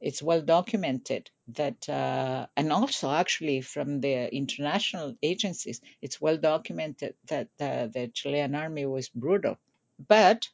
it's 0.00 0.22
well 0.22 0.42
documented 0.42 1.30
that, 1.48 1.88
uh, 1.88 2.46
and 2.56 2.72
also 2.72 3.10
actually 3.10 3.60
from 3.62 4.00
the 4.00 4.32
international 4.34 5.16
agencies, 5.22 5.80
it's 6.02 6.20
well 6.20 6.36
documented 6.36 7.14
that 7.26 7.48
uh, 7.60 7.86
the 7.86 8.10
Chilean 8.14 8.54
army 8.54 8.86
was 8.86 9.08
brutal. 9.08 9.58
But 10.06 10.48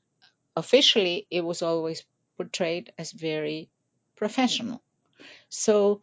officially, 0.57 1.27
it 1.31 1.43
was 1.45 1.63
always 1.63 2.05
portrayed 2.37 2.93
as 2.99 3.13
very 3.13 3.69
professional. 4.17 4.83
So, 5.49 6.03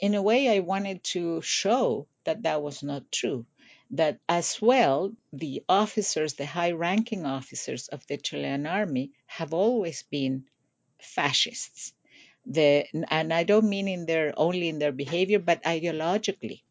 in 0.00 0.14
a 0.14 0.22
way, 0.22 0.48
I 0.48 0.60
wanted 0.60 1.04
to 1.14 1.42
show 1.42 2.06
that 2.24 2.42
that 2.44 2.62
was 2.62 2.82
not 2.82 3.10
true. 3.12 3.46
That 3.90 4.18
as 4.28 4.60
well, 4.60 5.14
the 5.32 5.62
officers, 5.68 6.34
the 6.34 6.46
high 6.46 6.72
ranking 6.72 7.26
officers 7.26 7.88
of 7.88 8.06
the 8.06 8.16
Chilean 8.16 8.66
army, 8.66 9.12
have 9.26 9.52
always 9.54 10.02
been 10.04 10.46
fascists 11.00 11.92
the 12.46 12.86
and 13.10 13.32
I 13.32 13.44
don't 13.44 13.68
mean 13.68 13.88
in 13.88 14.06
their 14.06 14.32
only 14.36 14.68
in 14.68 14.78
their 14.78 14.92
behavior, 14.92 15.38
but 15.38 15.62
ideologically, 15.64 16.62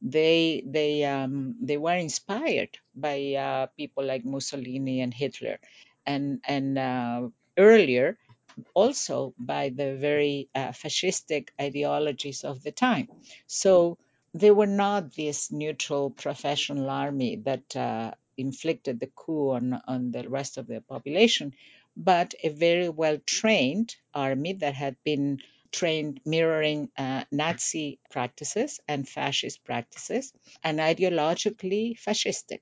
they 0.00 0.62
they 0.66 1.04
um, 1.04 1.56
they 1.60 1.78
were 1.78 1.96
inspired 1.96 2.78
by 2.94 3.34
uh, 3.34 3.66
people 3.76 4.04
like 4.04 4.24
Mussolini 4.24 5.00
and 5.00 5.14
Hitler, 5.14 5.58
and 6.06 6.40
and 6.46 6.78
uh, 6.78 7.28
earlier 7.58 8.18
also 8.74 9.34
by 9.38 9.68
the 9.70 9.96
very 9.96 10.48
uh, 10.54 10.68
fascistic 10.68 11.48
ideologies 11.60 12.44
of 12.44 12.62
the 12.62 12.72
time. 12.72 13.08
So 13.46 13.98
they 14.34 14.50
were 14.50 14.66
not 14.66 15.14
this 15.14 15.50
neutral 15.52 16.10
professional 16.10 16.90
army 16.90 17.36
that 17.36 17.76
uh, 17.76 18.12
inflicted 18.36 19.00
the 19.00 19.08
coup 19.14 19.50
on, 19.50 19.80
on 19.86 20.10
the 20.10 20.28
rest 20.28 20.58
of 20.58 20.66
the 20.66 20.80
population, 20.80 21.54
but 21.96 22.34
a 22.42 22.48
very 22.50 22.88
well 22.88 23.18
trained 23.26 23.96
army 24.14 24.54
that 24.54 24.74
had 24.74 24.96
been 25.04 25.38
trained 25.70 26.20
mirroring 26.24 26.90
uh, 26.98 27.24
Nazi 27.30 27.98
practices 28.10 28.80
and 28.88 29.08
fascist 29.08 29.64
practices 29.64 30.32
and 30.62 30.78
ideologically 30.78 31.98
fascistic 31.98 32.60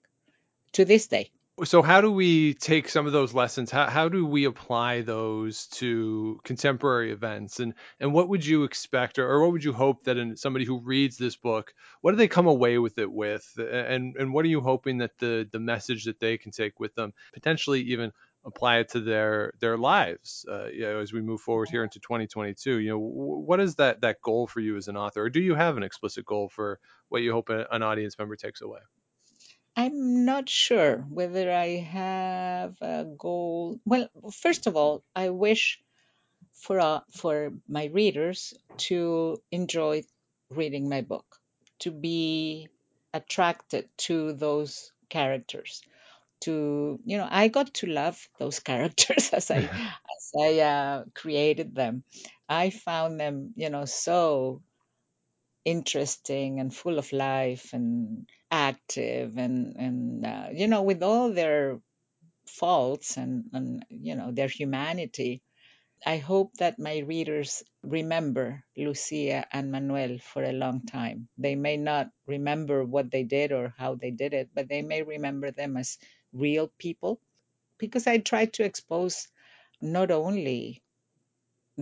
to 0.72 0.84
this 0.84 1.06
day. 1.08 1.30
So 1.64 1.82
how 1.82 2.00
do 2.00 2.10
we 2.10 2.54
take 2.54 2.88
some 2.88 3.06
of 3.06 3.12
those 3.12 3.34
lessons? 3.34 3.70
How 3.70 3.86
how 3.88 4.08
do 4.08 4.24
we 4.24 4.44
apply 4.44 5.02
those 5.02 5.66
to 5.78 6.40
contemporary 6.44 7.12
events? 7.12 7.60
And 7.60 7.74
and 7.98 8.12
what 8.14 8.28
would 8.28 8.44
you 8.46 8.64
expect, 8.64 9.18
or, 9.18 9.28
or 9.28 9.42
what 9.42 9.52
would 9.52 9.64
you 9.64 9.72
hope 9.72 10.04
that 10.04 10.16
in 10.16 10.36
somebody 10.36 10.64
who 10.64 10.80
reads 10.80 11.16
this 11.18 11.36
book, 11.36 11.74
what 12.00 12.12
do 12.12 12.16
they 12.16 12.28
come 12.28 12.46
away 12.46 12.78
with 12.78 12.98
it 12.98 13.12
with? 13.12 13.46
And 13.58 14.16
and 14.16 14.32
what 14.32 14.44
are 14.44 14.48
you 14.48 14.60
hoping 14.60 14.98
that 14.98 15.18
the 15.18 15.46
the 15.50 15.60
message 15.60 16.04
that 16.04 16.18
they 16.20 16.38
can 16.38 16.50
take 16.50 16.80
with 16.80 16.94
them, 16.94 17.12
potentially 17.34 17.80
even 17.82 18.12
apply 18.44 18.78
it 18.78 18.88
to 18.90 19.00
their 19.00 19.52
their 19.60 19.76
lives, 19.76 20.46
uh, 20.50 20.68
you 20.68 20.82
know, 20.82 20.98
as 21.00 21.12
we 21.12 21.20
move 21.20 21.40
forward 21.42 21.68
here 21.68 21.84
into 21.84 22.00
2022? 22.00 22.78
You 22.78 22.90
know, 22.90 22.98
what 22.98 23.60
is 23.60 23.74
that 23.76 24.00
that 24.00 24.22
goal 24.22 24.46
for 24.46 24.60
you 24.60 24.76
as 24.76 24.88
an 24.88 24.96
author, 24.96 25.22
or 25.24 25.30
do 25.30 25.40
you 25.40 25.54
have 25.54 25.76
an 25.76 25.82
explicit 25.82 26.24
goal 26.24 26.48
for 26.48 26.78
what 27.08 27.22
you 27.22 27.32
hope 27.32 27.50
an 27.50 27.82
audience 27.82 28.18
member 28.18 28.36
takes 28.36 28.62
away? 28.62 28.80
I'm 29.76 30.24
not 30.24 30.48
sure 30.48 30.98
whether 31.08 31.50
I 31.52 31.78
have 31.78 32.76
a 32.80 33.04
goal. 33.04 33.80
Well, 33.84 34.08
first 34.32 34.66
of 34.66 34.76
all, 34.76 35.02
I 35.14 35.30
wish 35.30 35.80
for 36.54 36.80
uh, 36.80 37.00
for 37.12 37.52
my 37.68 37.86
readers 37.86 38.54
to 38.88 39.40
enjoy 39.50 40.04
reading 40.50 40.88
my 40.88 41.00
book, 41.00 41.40
to 41.80 41.90
be 41.90 42.68
attracted 43.14 43.88
to 44.08 44.32
those 44.34 44.92
characters. 45.08 45.82
To 46.40 46.98
you 47.04 47.18
know, 47.18 47.28
I 47.30 47.48
got 47.48 47.74
to 47.74 47.86
love 47.86 48.28
those 48.38 48.60
characters 48.70 49.30
as 49.32 49.50
I 49.50 49.58
as 50.16 50.32
I 50.38 50.58
uh, 50.60 51.04
created 51.14 51.74
them. 51.74 52.04
I 52.48 52.70
found 52.70 53.20
them, 53.20 53.54
you 53.56 53.70
know, 53.70 53.84
so 53.84 54.62
interesting 55.64 56.60
and 56.60 56.74
full 56.74 56.98
of 56.98 57.12
life 57.12 57.72
and 57.72 58.26
active 58.50 59.36
and 59.38 59.76
and 59.76 60.26
uh, 60.26 60.48
you 60.52 60.66
know 60.68 60.82
with 60.82 61.02
all 61.02 61.32
their 61.32 61.80
faults 62.46 63.16
and 63.16 63.44
and 63.52 63.84
you 63.90 64.14
know 64.16 64.30
their 64.32 64.48
humanity 64.48 65.42
i 66.06 66.18
hope 66.18 66.54
that 66.58 66.78
my 66.78 66.98
readers 66.98 67.62
remember 67.82 68.64
lucia 68.76 69.46
and 69.52 69.72
manuel 69.72 70.18
for 70.18 70.44
a 70.44 70.52
long 70.52 70.82
time. 70.86 71.28
They 71.38 71.54
may 71.56 71.76
not 71.78 72.10
remember 72.26 72.84
what 72.84 73.10
they 73.10 73.24
did 73.24 73.52
or 73.52 73.74
how 73.78 73.94
they 73.96 74.10
did 74.10 74.34
it 74.34 74.50
but 74.54 74.68
they 74.68 74.82
may 74.82 75.02
remember 75.02 75.50
them 75.52 75.76
as 75.76 75.98
real 76.32 76.72
people 76.78 77.20
because 77.78 78.06
i 78.06 78.18
try 78.18 78.46
to 78.46 78.64
expose 78.64 79.28
not 79.82 80.10
only 80.10 80.82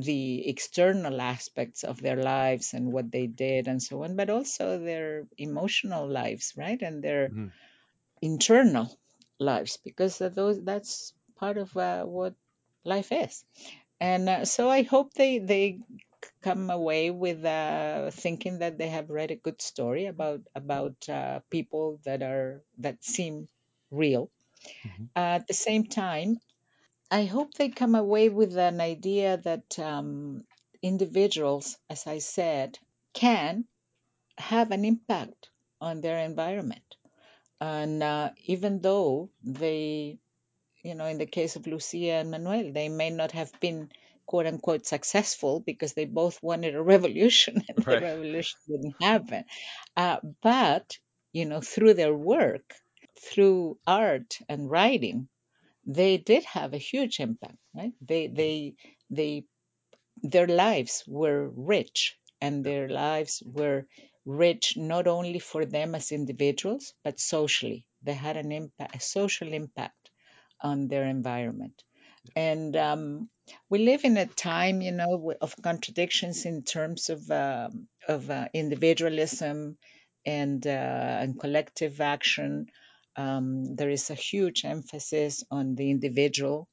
the 0.02 0.48
external 0.48 1.20
aspects 1.20 1.84
of 1.84 2.00
their 2.02 2.16
lives 2.16 2.74
and 2.74 2.92
what 2.92 3.10
they 3.12 3.26
did 3.26 3.68
and 3.68 3.82
so 3.82 4.04
on, 4.04 4.16
but 4.16 4.30
also 4.30 4.78
their 4.78 5.26
emotional 5.38 6.08
lives, 6.08 6.54
right? 6.56 6.80
And 6.82 7.02
their 7.02 7.32
Mm-hmm. 7.32 7.48
internal 8.22 8.88
lives, 9.38 9.78
because 9.84 10.18
those 10.18 10.62
that's 10.64 11.12
part 11.36 11.58
of 11.58 11.76
uh, 11.76 12.04
what 12.04 12.34
life 12.84 13.12
is. 13.12 13.44
And 14.00 14.28
uh, 14.28 14.44
so 14.44 14.68
I 14.70 14.82
hope 14.82 15.14
they 15.14 15.38
they 15.38 15.80
come 16.42 16.70
away 16.70 17.10
with 17.10 17.44
uh, 17.44 18.10
thinking 18.12 18.58
that 18.60 18.78
they 18.78 18.88
have 18.88 19.10
read 19.10 19.30
a 19.30 19.36
good 19.36 19.60
story 19.62 20.06
about 20.06 20.42
about 20.54 21.08
uh, 21.08 21.40
people 21.50 22.00
that 22.04 22.22
are 22.22 22.62
that 22.78 23.04
seem 23.04 23.48
real. 23.90 24.30
Mm-hmm. 24.86 25.04
At 25.16 25.46
the 25.46 25.54
same 25.54 25.84
time, 25.84 26.38
I 27.10 27.24
hope 27.24 27.54
they 27.54 27.68
come 27.70 27.94
away 27.94 28.28
with 28.28 28.56
an 28.56 28.80
idea 28.80 29.36
that 29.38 29.78
um, 29.78 30.44
individuals, 30.82 31.78
as 31.90 32.06
I 32.06 32.18
said, 32.18 32.78
can 33.14 33.66
have 34.38 34.70
an 34.72 34.84
impact 34.84 35.50
on 35.80 36.00
their 36.00 36.18
environment. 36.18 36.96
And 37.60 38.02
uh, 38.02 38.30
even 38.46 38.80
though 38.80 39.30
they, 39.42 40.18
you 40.82 40.94
know, 40.94 41.06
in 41.06 41.18
the 41.18 41.26
case 41.26 41.56
of 41.56 41.66
Lucia 41.66 42.12
and 42.12 42.30
Manuel, 42.30 42.72
they 42.72 42.88
may 42.88 43.10
not 43.10 43.32
have 43.32 43.52
been 43.60 43.90
quote 44.26 44.46
unquote 44.46 44.86
successful 44.86 45.60
because 45.60 45.94
they 45.94 46.04
both 46.04 46.42
wanted 46.42 46.74
a 46.74 46.82
revolution 46.94 47.64
and 47.68 47.78
the 47.86 48.00
revolution 48.00 48.58
didn't 48.68 48.96
happen. 49.02 49.44
Uh, 49.96 50.18
but, 50.42 50.98
you 51.32 51.46
know, 51.46 51.60
through 51.60 51.94
their 51.94 52.14
work, 52.14 52.74
through 53.20 53.78
art 53.86 54.38
and 54.48 54.70
writing, 54.70 55.28
they 55.88 56.18
did 56.18 56.44
have 56.44 56.74
a 56.74 56.78
huge 56.92 57.20
impact, 57.20 57.58
right? 57.74 57.94
They 58.02 58.28
they 58.28 58.74
they 59.10 59.44
their 60.22 60.46
lives 60.46 61.04
were 61.06 61.48
rich 61.50 62.16
and 62.40 62.64
their 62.64 62.88
lives 62.88 63.42
were 63.46 63.86
rich 64.24 64.76
not 64.76 65.06
only 65.08 65.38
for 65.40 65.64
them 65.66 65.94
as 65.94 66.12
individuals 66.12 66.94
but 67.04 67.20
socially. 67.20 67.86
They 68.02 68.14
had 68.14 68.36
an 68.36 68.52
impact, 68.52 68.96
a 68.96 69.00
social 69.00 69.52
impact 69.52 70.10
on 70.60 70.88
their 70.88 71.06
environment. 71.06 71.82
And 72.36 72.76
um, 72.76 73.30
we 73.70 73.78
live 73.80 74.04
in 74.04 74.16
a 74.16 74.26
time, 74.26 74.80
you 74.82 74.92
know, 74.92 75.32
of 75.40 75.54
contradictions 75.62 76.46
in 76.46 76.62
terms 76.64 77.10
of 77.10 77.30
um 77.30 77.88
of 78.08 78.30
uh, 78.30 78.48
individualism 78.54 79.78
and 80.26 80.66
uh, 80.66 81.18
and 81.22 81.38
collective 81.40 82.00
action. 82.00 82.66
Um, 83.18 83.76
there 83.76 83.90
is 83.90 84.10
a 84.10 84.14
huge 84.14 84.64
emphasis 84.64 85.44
on 85.50 85.74
the 85.74 85.90
individual 85.90 86.68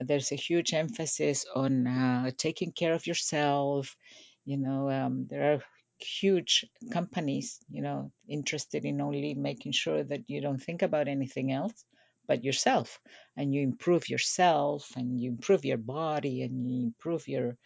there's 0.00 0.32
a 0.32 0.36
huge 0.36 0.72
emphasis 0.74 1.46
on 1.54 1.86
uh, 1.86 2.30
taking 2.36 2.72
care 2.72 2.94
of 2.94 3.06
yourself. 3.06 3.96
You 4.44 4.56
know, 4.58 4.90
um, 4.90 5.26
there 5.28 5.54
are 5.54 5.64
huge 5.98 6.64
companies, 6.92 7.58
you 7.70 7.82
know, 7.82 8.10
interested 8.28 8.84
in 8.84 9.00
only 9.00 9.34
making 9.34 9.72
sure 9.72 10.02
that 10.02 10.28
you 10.28 10.40
don't 10.40 10.62
think 10.62 10.82
about 10.82 11.08
anything 11.08 11.52
else 11.52 11.84
but 12.26 12.44
yourself 12.44 13.00
and 13.36 13.52
you 13.54 13.62
improve 13.62 14.08
yourself 14.08 14.90
and 14.96 15.20
you 15.20 15.30
improve 15.30 15.64
your 15.64 15.78
body 15.78 16.42
and 16.42 16.70
you 16.70 16.84
improve 16.86 17.28
your 17.28 17.56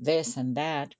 this 0.00 0.36
and 0.36 0.56
that. 0.56 0.94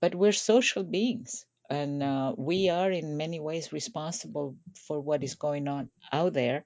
But 0.00 0.14
we're 0.14 0.32
social 0.32 0.84
beings 0.84 1.44
and 1.70 2.02
uh, 2.02 2.34
we 2.36 2.70
are 2.70 2.90
in 2.90 3.16
many 3.16 3.40
ways 3.40 3.72
responsible 3.72 4.56
for 4.86 5.00
what 5.00 5.22
is 5.22 5.34
going 5.34 5.68
on 5.68 5.90
out 6.12 6.32
there. 6.32 6.64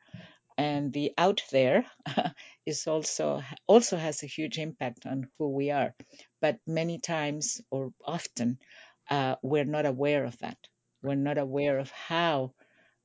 And 0.57 0.93
the 0.93 1.13
out 1.19 1.43
there 1.51 1.87
is 2.67 2.87
also 2.87 3.43
also 3.67 3.97
has 3.97 4.23
a 4.23 4.27
huge 4.27 4.59
impact 4.59 5.07
on 5.07 5.29
who 5.39 5.51
we 5.51 5.71
are. 5.71 5.95
But 6.41 6.59
many 6.67 6.99
times 6.99 7.61
or 7.71 7.93
often 8.05 8.59
uh, 9.11 9.37
we're 9.43 9.65
not 9.65 9.87
aware 9.87 10.25
of 10.25 10.39
that. 10.39 10.59
We're 11.03 11.17
not 11.17 11.39
aware 11.39 11.79
of 11.79 11.91
how 11.91 12.53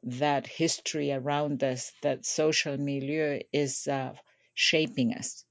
that 0.03 0.45
history 0.45 1.11
around 1.11 1.63
us 1.63 1.91
that 2.03 2.25
social 2.25 2.77
milieu 2.77 3.39
is 3.51 3.87
uh, 3.87 4.13
shaping 4.53 5.13
us. 5.13 5.43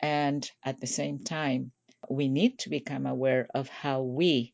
And 0.00 0.50
at 0.64 0.80
the 0.80 0.86
same 0.86 1.20
time 1.20 1.72
we 2.10 2.28
need 2.28 2.58
to 2.60 2.70
become 2.70 3.06
aware 3.06 3.48
of 3.54 3.68
how 3.68 4.02
we 4.02 4.52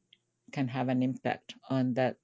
can 0.52 0.68
have 0.68 0.88
an 0.88 1.02
impact 1.02 1.54
on 1.70 1.94
that 1.94 2.18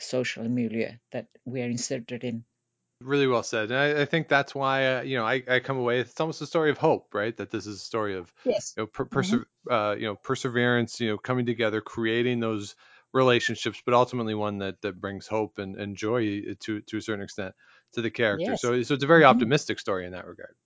social 0.00 0.48
milieu 0.48 0.92
that 1.12 1.28
we 1.46 1.62
are 1.62 1.70
inserted 1.70 2.24
in 2.24 2.44
Really 3.00 3.28
well 3.28 3.44
said. 3.44 3.70
And 3.70 3.78
I, 3.78 4.02
I 4.02 4.04
think 4.06 4.26
that's 4.26 4.54
why, 4.56 4.96
uh, 4.96 5.02
you 5.02 5.16
know, 5.16 5.24
I, 5.24 5.42
I 5.48 5.60
come 5.60 5.78
away. 5.78 6.00
It's 6.00 6.18
almost 6.20 6.42
a 6.42 6.46
story 6.46 6.70
of 6.70 6.78
hope, 6.78 7.14
right? 7.14 7.36
That 7.36 7.50
this 7.50 7.64
is 7.66 7.76
a 7.76 7.84
story 7.84 8.16
of, 8.16 8.34
Yes. 8.44 8.76
you 8.76 8.82
know, 8.82 8.86
per, 8.88 9.04
perse- 9.04 9.34
uh, 9.70 9.94
you 9.96 10.06
know, 10.06 10.16
perseverance, 10.16 11.00
you 11.00 11.08
know, 11.10 11.18
coming 11.18 11.46
together, 11.46 11.80
creating 11.80 12.40
those 12.40 12.74
relationships, 13.12 13.80
but 13.84 13.94
ultimately 13.94 14.34
one 14.34 14.58
that, 14.58 14.80
that 14.82 15.00
brings 15.00 15.28
hope 15.28 15.58
and, 15.58 15.76
and 15.76 15.96
joy 15.96 16.42
to 16.60 16.80
to 16.82 16.96
a 16.96 17.00
certain 17.00 17.22
extent 17.22 17.54
to 17.92 18.02
the 18.02 18.10
character. 18.10 18.56
Yes. 18.56 18.60
So 18.60 18.82
so 18.82 18.94
it's 18.94 19.04
a 19.04 19.06
very 19.06 19.24
Mhm. 19.24 19.24
optimistic 19.24 19.78
story 19.78 20.04
in 20.04 20.12
that 20.12 20.26
regard. 20.26 20.56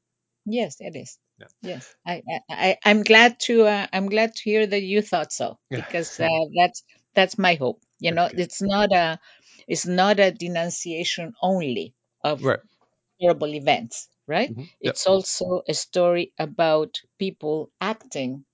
Yes, 0.45 0.77
it 0.81 0.95
is. 0.97 1.19
Yeah. 1.39 1.49
Yes, 1.63 1.95
I, 2.07 2.23
I, 2.29 2.41
I 2.51 2.79
I'm 2.85 3.03
glad 3.03 3.39
to 3.41 3.63
uh, 3.65 3.87
I'm 3.93 4.09
glad 4.09 4.35
to 4.35 4.43
hear 4.43 4.67
that 4.67 4.83
you 4.83 5.03
thought 5.03 5.33
so 5.33 5.59
because 5.75 6.19
uh, 6.21 6.47
that's 6.57 6.83
that's 7.15 7.39
my 7.39 7.55
hope. 7.55 7.81
You 8.01 8.13
know, 8.13 8.29
good. 8.31 8.43
it's 8.45 8.61
not 8.63 8.93
a 8.93 9.19
it's 9.69 9.87
not 9.87 10.19
a 10.21 10.33
denunciation 10.33 11.35
only 11.43 11.95
of 12.25 12.43
Right. 12.43 12.61
terrible 13.21 13.55
events, 13.55 14.09
right? 14.29 14.51
Mhm. 14.51 14.71
Yep. 14.83 14.95
It's 14.95 15.07
also 15.07 15.63
a 15.69 15.75
story 15.75 16.33
about 16.39 17.01
people 17.19 17.71
acting 17.81 18.45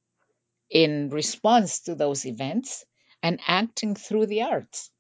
in 0.71 1.11
response 1.11 1.81
to 1.83 1.95
those 1.97 2.27
events 2.27 2.85
and 3.23 3.41
acting 3.47 3.95
through 3.97 4.27
the 4.27 4.43
arts, 4.43 4.91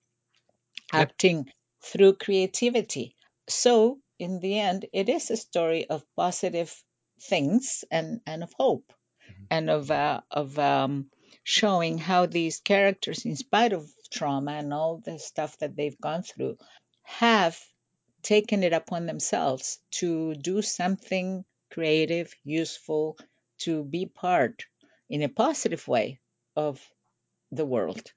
Yeah. 0.92 1.07
acting 1.09 1.51
through 1.83 2.14
creativity. 2.16 3.16
So, 3.48 4.01
in 4.18 4.40
the 4.40 4.59
end, 4.59 4.87
it 4.92 5.09
is 5.09 5.31
a 5.31 5.37
story 5.37 5.88
of 5.88 6.04
positive 6.16 6.74
things 7.20 7.85
and, 7.90 8.20
and 8.26 8.42
of 8.42 8.52
hope 8.54 8.92
Mhm. 9.28 9.46
and 9.50 9.70
of, 9.70 9.90
uh, 9.90 10.20
of 10.31 10.59
um, 10.59 11.11
showing 11.44 11.98
how 11.98 12.26
these 12.26 12.61
characters, 12.61 13.24
in 13.24 13.37
spite 13.37 13.72
of 13.72 13.90
trauma 14.11 14.52
and 14.52 14.72
all 14.72 14.98
the 14.98 15.18
stuff 15.18 15.59
that 15.59 15.76
they've 15.76 16.00
gone 16.00 16.22
through, 16.22 16.57
have 17.02 17.59
taken 18.22 18.62
it 18.62 18.72
upon 18.72 19.07
themselves 19.07 19.78
to 19.90 20.35
do 20.35 20.62
something 20.62 21.44
creative, 21.70 22.35
useful, 22.44 23.18
to 23.59 23.85
be 23.85 24.07
part 24.07 24.64
in 25.09 25.22
a 25.22 25.28
positive 25.28 25.87
way 25.88 26.20
of 26.57 26.81
the 27.52 27.66
world. 27.66 28.12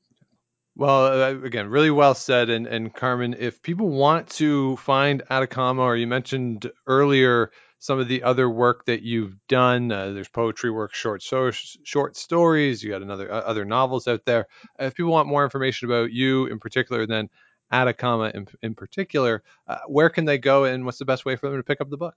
Well, 0.76 1.06
uh, 1.06 1.36
again, 1.44 1.68
really 1.68 1.92
well 1.92 2.16
said. 2.16 2.50
And, 2.50 2.66
and 2.66 2.94
Carmen, 2.94 3.36
if 3.38 3.62
people 3.62 3.90
want 3.90 4.30
to 4.32 4.78
find 4.78 5.24
Atacama, 5.30 5.82
or 5.82 5.96
you 5.96 6.08
mentioned 6.08 6.72
earlier 6.88 7.52
some 7.80 8.00
of 8.00 8.08
the 8.08 8.24
other 8.24 8.50
work 8.50 8.86
that 8.86 9.02
you've 9.02 9.36
done, 9.48 9.92
uh, 9.92 10.12
there's 10.12 10.30
poetry 10.30 10.70
work, 10.70 10.94
short 10.94 11.24
so, 11.24 11.52
short 11.52 12.16
stories, 12.16 12.84
you 12.84 12.92
got 12.92 13.02
another 13.02 13.32
uh, 13.32 13.40
other 13.40 13.66
novels 13.66 14.08
out 14.08 14.24
there. 14.26 14.48
Uh, 14.80 14.86
if 14.86 14.96
people 14.96 15.12
want 15.12 15.28
more 15.28 15.44
information 15.44 15.90
about 15.90 16.12
you 16.12 16.46
in 16.46 16.60
particular, 16.60 17.08
then 17.08 17.30
Atacama 17.72 18.32
in, 18.34 18.48
in 18.62 18.76
particular, 18.76 19.44
uh, 19.68 19.80
where 19.88 20.10
can 20.10 20.26
they 20.26 20.38
go, 20.38 20.66
and 20.66 20.86
what's 20.86 21.00
the 21.00 21.06
best 21.06 21.26
way 21.26 21.36
for 21.36 21.50
them 21.50 21.60
to 21.60 21.64
pick 21.64 21.82
up 21.82 21.90
the 21.90 21.98
book? 21.98 22.16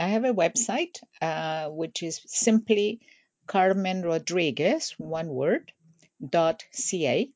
I 0.00 0.08
have 0.08 0.24
a 0.24 0.32
website 0.32 0.98
uh, 1.20 1.68
which 1.68 2.02
is 2.02 2.22
simply 2.26 3.00
Carmen 3.46 4.02
Rodriguez, 4.02 4.94
one 4.96 5.28
word, 5.28 5.70
dot 6.26 6.64
ca. 6.72 7.30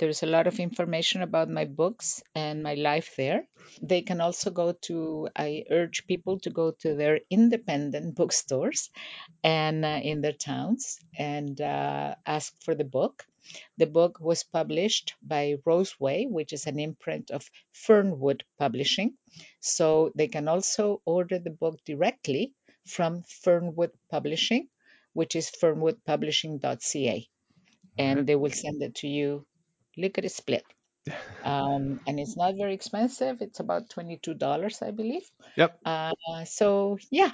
There's 0.00 0.22
a 0.22 0.26
lot 0.26 0.46
of 0.46 0.58
information 0.60 1.20
about 1.20 1.50
my 1.50 1.66
books 1.66 2.22
and 2.34 2.62
my 2.62 2.72
life 2.72 3.16
there. 3.18 3.46
They 3.82 4.00
can 4.00 4.22
also 4.22 4.50
go 4.50 4.72
to, 4.88 5.28
I 5.36 5.64
urge 5.70 6.06
people 6.06 6.40
to 6.40 6.48
go 6.48 6.70
to 6.70 6.94
their 6.94 7.20
independent 7.28 8.14
bookstores 8.20 8.88
and 9.44 9.84
uh, 9.84 10.00
in 10.02 10.22
their 10.22 10.32
towns 10.32 10.98
and 11.18 11.60
uh, 11.60 12.14
ask 12.24 12.54
for 12.62 12.74
the 12.74 12.84
book. 12.84 13.26
The 13.76 13.86
book 13.86 14.18
was 14.20 14.42
published 14.42 15.16
by 15.22 15.56
Roseway, 15.66 16.26
which 16.30 16.54
is 16.54 16.66
an 16.66 16.80
imprint 16.80 17.30
of 17.30 17.50
Fernwood 17.72 18.42
Publishing. 18.58 19.18
So 19.60 20.12
they 20.14 20.28
can 20.28 20.48
also 20.48 21.02
order 21.04 21.38
the 21.38 21.50
book 21.50 21.78
directly 21.84 22.54
from 22.86 23.22
Fernwood 23.44 23.92
Publishing, 24.10 24.68
which 25.12 25.36
is 25.36 25.50
fernwoodpublishing.ca. 25.50 27.28
And 27.98 28.26
they 28.26 28.36
will 28.36 28.50
send 28.50 28.80
it 28.82 28.94
to 28.96 29.06
you 29.06 29.44
lickety 29.96 30.28
split. 30.28 30.64
Um, 31.42 32.00
and 32.06 32.20
it's 32.20 32.36
not 32.36 32.54
very 32.56 32.74
expensive. 32.74 33.40
It's 33.40 33.60
about 33.60 33.88
$22, 33.88 34.82
I 34.82 34.90
believe. 34.90 35.22
Yep. 35.56 35.78
Uh, 35.86 36.12
so, 36.44 36.98
yeah, 37.10 37.30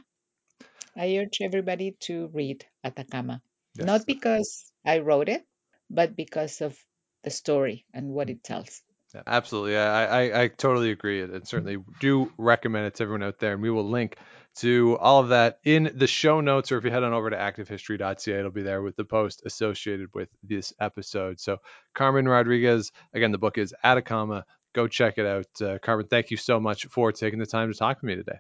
I 0.97 1.17
urge 1.19 1.39
everybody 1.43 1.97
to 2.07 2.31
read 2.33 2.65
Atacama. 2.85 3.43
Yes. 3.75 3.87
Not 3.87 4.07
because 4.07 4.71
I 4.85 5.01
wrote 5.01 5.29
it, 5.29 5.45
but 5.91 6.15
because 6.15 6.61
of 6.63 6.79
the 7.25 7.31
story 7.31 7.85
and 7.93 8.11
what 8.11 8.31
it 8.31 8.45
tells. 8.45 8.81
Yeah, 9.15 9.23
absolutely. 9.27 9.77
I, 9.77 10.05
I, 10.05 10.43
I 10.43 10.49
totally 10.49 10.91
agree. 10.91 11.23
And 11.23 11.47
certainly 11.47 11.79
do 12.01 12.33
recommend 12.39 12.87
it 12.87 12.95
to 12.97 13.03
everyone 13.03 13.23
out 13.23 13.39
there. 13.39 13.53
And 13.53 13.63
we 13.63 13.71
will 13.71 13.89
link 13.89 14.17
to 14.57 14.97
all 14.99 15.21
of 15.21 15.29
that 15.29 15.59
in 15.65 15.93
the 15.95 16.07
show 16.07 16.41
notes, 16.41 16.73
or 16.73 16.79
if 16.79 16.85
you 16.85 16.91
head 16.91 17.03
on 17.03 17.13
over 17.13 17.31
to 17.31 17.37
activehistory.ca, 17.37 18.39
it'll 18.39 18.51
be 18.51 18.63
there 18.63 18.83
with 18.83 18.97
the 18.97 19.05
post 19.05 19.43
associated 19.45 20.09
with 20.15 20.29
this 20.43 20.73
episode. 20.81 21.39
So, 21.41 21.59
Carmen 21.95 22.27
Rodriguez, 22.27 22.93
again, 23.15 23.33
the 23.33 23.39
book 23.39 23.59
is 23.59 23.75
Atacama. 23.85 24.45
Go 24.75 24.89
check 24.89 25.19
it 25.19 25.27
out. 25.27 25.63
Uh, 25.63 25.79
Carmen, 25.79 26.07
thank 26.09 26.31
you 26.31 26.37
so 26.37 26.59
much 26.61 26.87
for 26.87 27.13
taking 27.13 27.39
the 27.39 27.47
time 27.47 27.73
to 27.73 27.79
talk 27.79 27.99
with 27.99 28.09
me 28.09 28.17
today. 28.17 28.39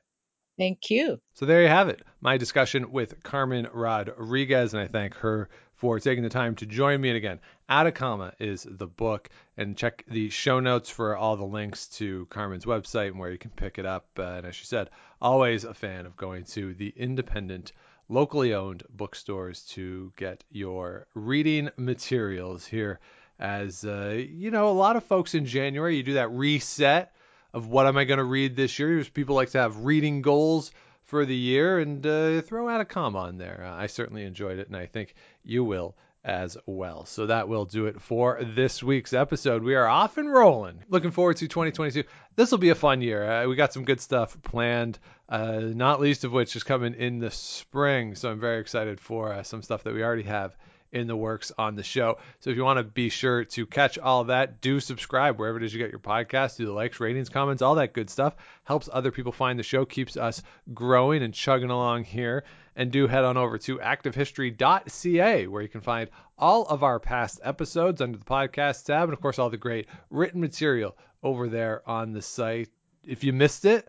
Thank 0.59 0.91
you. 0.91 1.21
So 1.35 1.45
there 1.45 1.63
you 1.63 1.69
have 1.69 1.89
it, 1.89 2.03
my 2.21 2.39
discussion 2.39 2.91
with 2.91 3.23
Carmen 3.23 3.69
Rodriguez, 3.73 4.73
and 4.73 4.83
I 4.83 4.87
thank 4.87 5.15
her 5.17 5.51
for 5.75 6.01
taking 6.01 6.23
the 6.23 6.31
time 6.31 6.55
to 6.57 6.67
join 6.67 7.01
me. 7.01 7.11
And 7.11 7.17
again, 7.19 7.41
Atacama 7.69 8.33
is 8.39 8.67
the 8.69 8.87
book, 8.87 9.29
and 9.59 9.77
check 9.77 10.05
the 10.09 10.31
show 10.31 10.61
notes 10.61 10.89
for 10.89 11.15
all 11.15 11.37
the 11.37 11.45
links 11.45 11.89
to 11.89 12.27
Carmen's 12.31 12.65
website 12.65 13.09
and 13.09 13.19
where 13.19 13.31
you 13.31 13.39
can 13.39 13.51
pick 13.51 13.79
it 13.79 13.85
up. 13.85 14.07
Uh, 14.19 14.23
and 14.23 14.47
as 14.47 14.57
she 14.57 14.65
said, 14.65 14.89
always 15.21 15.65
a 15.65 15.75
fan 15.75 16.07
of 16.07 16.17
going 16.17 16.45
to 16.45 16.75
the 16.75 16.93
independent, 16.97 17.73
locally 18.09 18.55
owned 18.55 18.83
bookstores 18.91 19.63
to 19.63 20.13
get 20.17 20.45
your 20.51 21.07
reading 21.15 21.71
materials 21.77 22.67
here. 22.67 23.01
As 23.39 23.85
uh, 23.85 24.23
you 24.29 24.51
know, 24.51 24.69
a 24.69 24.71
lot 24.71 24.97
of 24.97 25.05
folks 25.05 25.35
in 25.35 25.45
January, 25.45 25.97
you 25.97 26.03
do 26.03 26.15
that 26.15 26.31
reset 26.31 27.13
of 27.53 27.69
what 27.69 27.87
am 27.87 27.97
I 27.97 28.05
going 28.05 28.19
to 28.19 28.25
read 28.25 28.57
this 28.57 28.79
year. 28.79 29.05
People 29.05 29.35
like 29.35 29.51
to 29.51 29.59
have 29.59 29.85
reading 29.85 30.23
goals 30.23 30.73
for 31.05 31.25
the 31.25 31.37
year 31.37 31.79
and 31.79 32.05
uh, 32.07 32.43
throw 32.43 32.85
comma 32.85 33.19
on 33.19 33.39
there. 33.39 33.65
Uh, 33.65 33.75
I 33.75 33.87
certainly 33.87 34.25
enjoyed 34.25 34.59
it, 34.59 34.69
and 34.69 34.77
I 34.77 34.87
think 34.87 35.15
you 35.45 35.65
will 35.65 35.97
as 36.27 36.59
well. 36.67 37.07
So 37.07 37.27
that 37.27 37.49
will 37.49 37.65
do 37.65 37.87
it 37.87 38.03
for 38.03 38.41
this 38.43 38.83
week's 38.83 39.13
episode. 39.13 39.63
We 39.63 39.77
are 39.77 39.87
off 39.87 40.19
and 40.19 40.31
rolling. 40.31 40.83
Looking 40.89 41.13
forward 41.13 41.37
to 41.39 41.47
2022. 41.47 42.03
This 42.35 42.51
will 42.51 42.59
be 42.59 42.71
a 42.71 42.75
fun 42.75 43.01
year. 43.01 43.25
Uh, 43.25 43.47
we 43.47 43.55
got 43.55 43.73
some 43.73 43.85
good 43.85 44.01
stuff 44.01 44.37
planned, 44.43 44.99
uh, 45.29 45.61
not 45.61 46.01
least 46.01 46.25
of 46.25 46.33
which 46.33 46.57
is 46.57 46.65
coming 46.65 46.95
in 46.95 47.21
the 47.21 47.31
spring. 47.31 48.17
So 48.17 48.29
I'm 48.29 48.41
very 48.41 48.61
excited 48.61 49.01
for 49.01 49.33
uh, 49.33 49.45
some 49.45 49.63
stuff 49.63 49.85
that 49.85 49.95
we 49.95 50.03
already 50.03 50.25
have 50.25 50.57
in 50.91 51.07
the 51.07 51.17
works 51.17 51.53
on 51.57 51.77
the 51.77 51.83
show. 51.85 52.19
So 52.41 52.51
if 52.51 52.57
you 52.57 52.65
want 52.65 52.79
to 52.79 52.85
be 52.85 53.09
sure 53.09 53.45
to 53.45 53.67
catch 53.67 53.97
all 53.97 54.25
that, 54.25 54.61
do 54.61 54.81
subscribe 54.81 55.39
wherever 55.39 55.59
it 55.59 55.65
is 55.65 55.73
you 55.73 55.79
get 55.79 55.91
your 55.91 56.01
podcast, 56.01 56.57
do 56.57 56.67
the 56.67 56.73
likes, 56.73 56.99
ratings, 56.99 57.29
comments, 57.29 57.63
all 57.63 57.77
that 57.77 57.93
good 57.93 58.11
stuff. 58.11 58.35
Helps 58.65 58.89
other 58.93 59.13
people 59.13 59.33
find 59.33 59.59
the 59.59 59.63
show, 59.63 59.85
keeps 59.85 60.17
us 60.17 60.43
growing 60.75 61.23
and 61.23 61.35
chugging 61.35 61.71
along 61.71 62.05
here. 62.05 62.45
And 62.77 62.93
do 62.93 63.07
head 63.07 63.25
on 63.25 63.39
over 63.39 63.57
to 63.59 63.79
activehistory.ca 63.79 65.47
where 65.47 65.63
you 65.63 65.69
can 65.69 65.81
find 65.81 66.11
all 66.37 66.67
of 66.67 66.83
our 66.83 67.01
past 67.01 67.41
episodes 67.43 68.03
under 68.03 68.19
the 68.19 68.25
podcast 68.25 68.85
tab 68.85 69.05
and 69.05 69.15
of 69.15 69.21
course 69.21 69.39
all 69.39 69.49
the 69.49 69.57
great 69.57 69.87
written 70.11 70.43
material 70.43 70.95
over 71.23 71.49
there 71.49 71.89
on 71.89 72.13
the 72.13 72.21
site. 72.21 72.69
If 73.07 73.25
you 73.25 73.33
missed 73.33 73.65
it, 73.65 73.89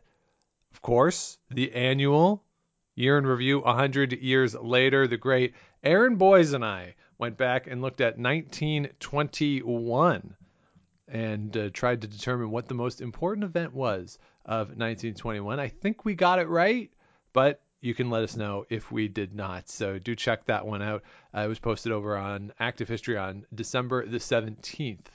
of 0.72 0.82
course, 0.82 1.38
the 1.50 1.74
annual 1.74 2.46
year 2.96 3.18
in 3.18 3.28
review 3.28 3.60
100 3.60 4.22
years 4.22 4.56
later, 4.56 5.06
the 5.06 5.18
great 5.18 5.54
Aaron 5.84 6.16
Boyes 6.16 6.54
and 6.54 6.64
I 6.64 6.96
went 7.18 7.38
back 7.38 7.68
and 7.68 7.82
looked 7.82 8.02
at 8.02 8.18
1921 8.18 10.36
and 11.08 11.58
uh, 11.58 11.70
tried 11.72 12.02
to 12.02 12.08
determine 12.08 12.52
what 12.52 12.68
the 12.68 12.74
most 12.74 13.02
important 13.02 13.44
event 13.44 13.74
was 13.74 14.18
of 14.46 14.70
1921. 14.70 15.60
I 15.60 15.68
think 15.68 16.06
we 16.06 16.16
got 16.16 16.40
it 16.40 16.48
right, 16.48 16.92
but 17.34 17.62
you 17.82 17.94
can 17.94 18.10
let 18.10 18.24
us 18.24 18.36
know 18.36 18.66
if 18.70 18.92
we 18.92 19.08
did 19.08 19.34
not. 19.34 19.70
So 19.70 20.00
do 20.00 20.16
check 20.16 20.46
that 20.46 20.66
one 20.66 20.82
out. 20.82 21.04
Uh, 21.36 21.42
it 21.42 21.48
was 21.48 21.60
posted 21.60 21.92
over 21.92 22.18
on 22.18 22.54
Active 22.60 22.88
History 22.88 23.18
on 23.18 23.46
December 23.54 24.06
the 24.06 24.18
17th. 24.18 25.06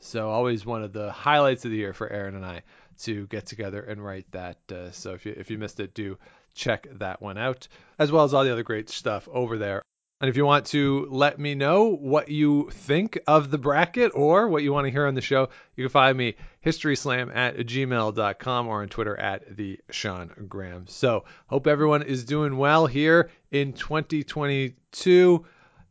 So 0.00 0.28
always 0.28 0.66
one 0.66 0.82
of 0.82 0.92
the 0.92 1.12
highlights 1.12 1.64
of 1.64 1.70
the 1.70 1.76
year 1.76 1.92
for 1.92 2.10
Aaron 2.10 2.34
and 2.34 2.44
I 2.44 2.62
to 3.02 3.26
get 3.28 3.46
together 3.46 3.80
and 3.80 4.04
write 4.04 4.26
that. 4.32 4.58
Uh, 4.70 4.90
so 4.90 5.14
if 5.14 5.24
you 5.26 5.34
if 5.36 5.50
you 5.50 5.58
missed 5.58 5.80
it, 5.80 5.94
do 5.94 6.18
check 6.54 6.88
that 6.98 7.22
one 7.22 7.38
out, 7.38 7.68
as 7.98 8.10
well 8.10 8.24
as 8.24 8.34
all 8.34 8.44
the 8.44 8.52
other 8.52 8.62
great 8.62 8.90
stuff 8.90 9.28
over 9.32 9.58
there. 9.58 9.82
And 10.22 10.28
if 10.28 10.36
you 10.36 10.46
want 10.46 10.66
to 10.66 11.08
let 11.10 11.40
me 11.40 11.56
know 11.56 11.96
what 11.96 12.28
you 12.28 12.70
think 12.70 13.18
of 13.26 13.50
the 13.50 13.58
bracket 13.58 14.12
or 14.14 14.46
what 14.46 14.62
you 14.62 14.72
want 14.72 14.86
to 14.86 14.90
hear 14.92 15.08
on 15.08 15.16
the 15.16 15.20
show, 15.20 15.48
you 15.74 15.82
can 15.82 15.90
find 15.90 16.16
me 16.16 16.36
historyslam 16.64 17.34
at 17.34 17.56
gmail.com 17.56 18.68
or 18.68 18.82
on 18.82 18.88
Twitter 18.88 19.18
at 19.18 19.56
the 19.56 19.80
Sean 19.90 20.30
Graham. 20.48 20.86
So 20.86 21.24
hope 21.48 21.66
everyone 21.66 22.02
is 22.02 22.22
doing 22.22 22.56
well 22.56 22.86
here 22.86 23.30
in 23.50 23.72
2022. 23.72 25.44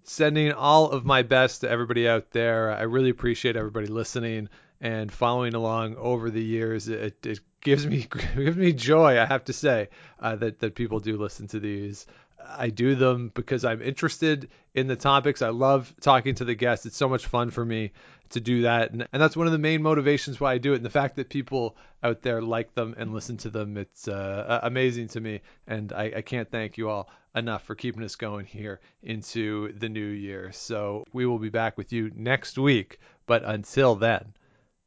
Sending 0.03 0.53
all 0.53 0.89
of 0.89 1.03
my 1.03 1.23
best 1.23 1.61
to 1.61 1.69
everybody 1.69 2.07
out 2.07 2.31
there. 2.31 2.71
I 2.71 2.83
really 2.83 3.09
appreciate 3.09 3.57
everybody 3.57 3.87
listening 3.87 4.47
and 4.79 5.11
following 5.11 5.55
along 5.55 5.97
over 5.97 6.31
the 6.31 6.41
years. 6.41 6.87
It, 6.87 7.25
it 7.25 7.39
gives 7.59 7.85
me 7.85 8.07
gives 8.35 8.55
me 8.55 8.71
joy, 8.71 9.19
I 9.19 9.25
have 9.25 9.43
to 9.45 9.53
say, 9.53 9.89
uh, 10.21 10.37
that 10.37 10.59
that 10.59 10.75
people 10.75 11.01
do 11.01 11.17
listen 11.17 11.47
to 11.49 11.59
these. 11.59 12.07
I 12.47 12.69
do 12.69 12.95
them 12.95 13.31
because 13.33 13.65
I'm 13.65 13.81
interested 13.81 14.49
in 14.73 14.87
the 14.87 14.95
topics. 14.95 15.41
I 15.41 15.49
love 15.49 15.93
talking 16.01 16.35
to 16.35 16.45
the 16.45 16.55
guests. 16.55 16.85
It's 16.85 16.97
so 16.97 17.09
much 17.09 17.25
fun 17.25 17.51
for 17.51 17.63
me 17.63 17.91
to 18.29 18.39
do 18.39 18.63
that. 18.63 18.91
And, 18.91 19.07
and 19.11 19.21
that's 19.21 19.37
one 19.37 19.47
of 19.47 19.53
the 19.53 19.59
main 19.59 19.81
motivations 19.81 20.39
why 20.39 20.53
I 20.53 20.57
do 20.57 20.73
it. 20.73 20.77
And 20.77 20.85
the 20.85 20.89
fact 20.89 21.17
that 21.17 21.29
people 21.29 21.75
out 22.03 22.21
there 22.21 22.41
like 22.41 22.73
them 22.73 22.95
and 22.97 23.13
listen 23.13 23.37
to 23.37 23.49
them, 23.49 23.77
it's 23.77 24.07
uh, 24.07 24.59
amazing 24.63 25.09
to 25.09 25.21
me. 25.21 25.41
And 25.67 25.93
I, 25.93 26.11
I 26.17 26.21
can't 26.21 26.49
thank 26.49 26.77
you 26.77 26.89
all 26.89 27.09
enough 27.35 27.63
for 27.63 27.75
keeping 27.75 28.03
us 28.03 28.15
going 28.15 28.45
here 28.45 28.79
into 29.03 29.73
the 29.73 29.89
new 29.89 30.07
year. 30.07 30.51
So 30.51 31.05
we 31.13 31.25
will 31.25 31.39
be 31.39 31.49
back 31.49 31.77
with 31.77 31.93
you 31.93 32.11
next 32.15 32.57
week. 32.57 32.99
But 33.25 33.43
until 33.43 33.95
then, 33.95 34.33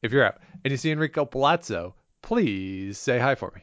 if 0.03 0.13
you're 0.13 0.25
out 0.25 0.39
and 0.65 0.71
you 0.71 0.77
see 0.77 0.91
Enrico 0.91 1.25
Palazzo, 1.25 1.95
please 2.23 2.99
say 2.99 3.19
hi 3.19 3.35
for 3.35 3.53
me. 3.55 3.63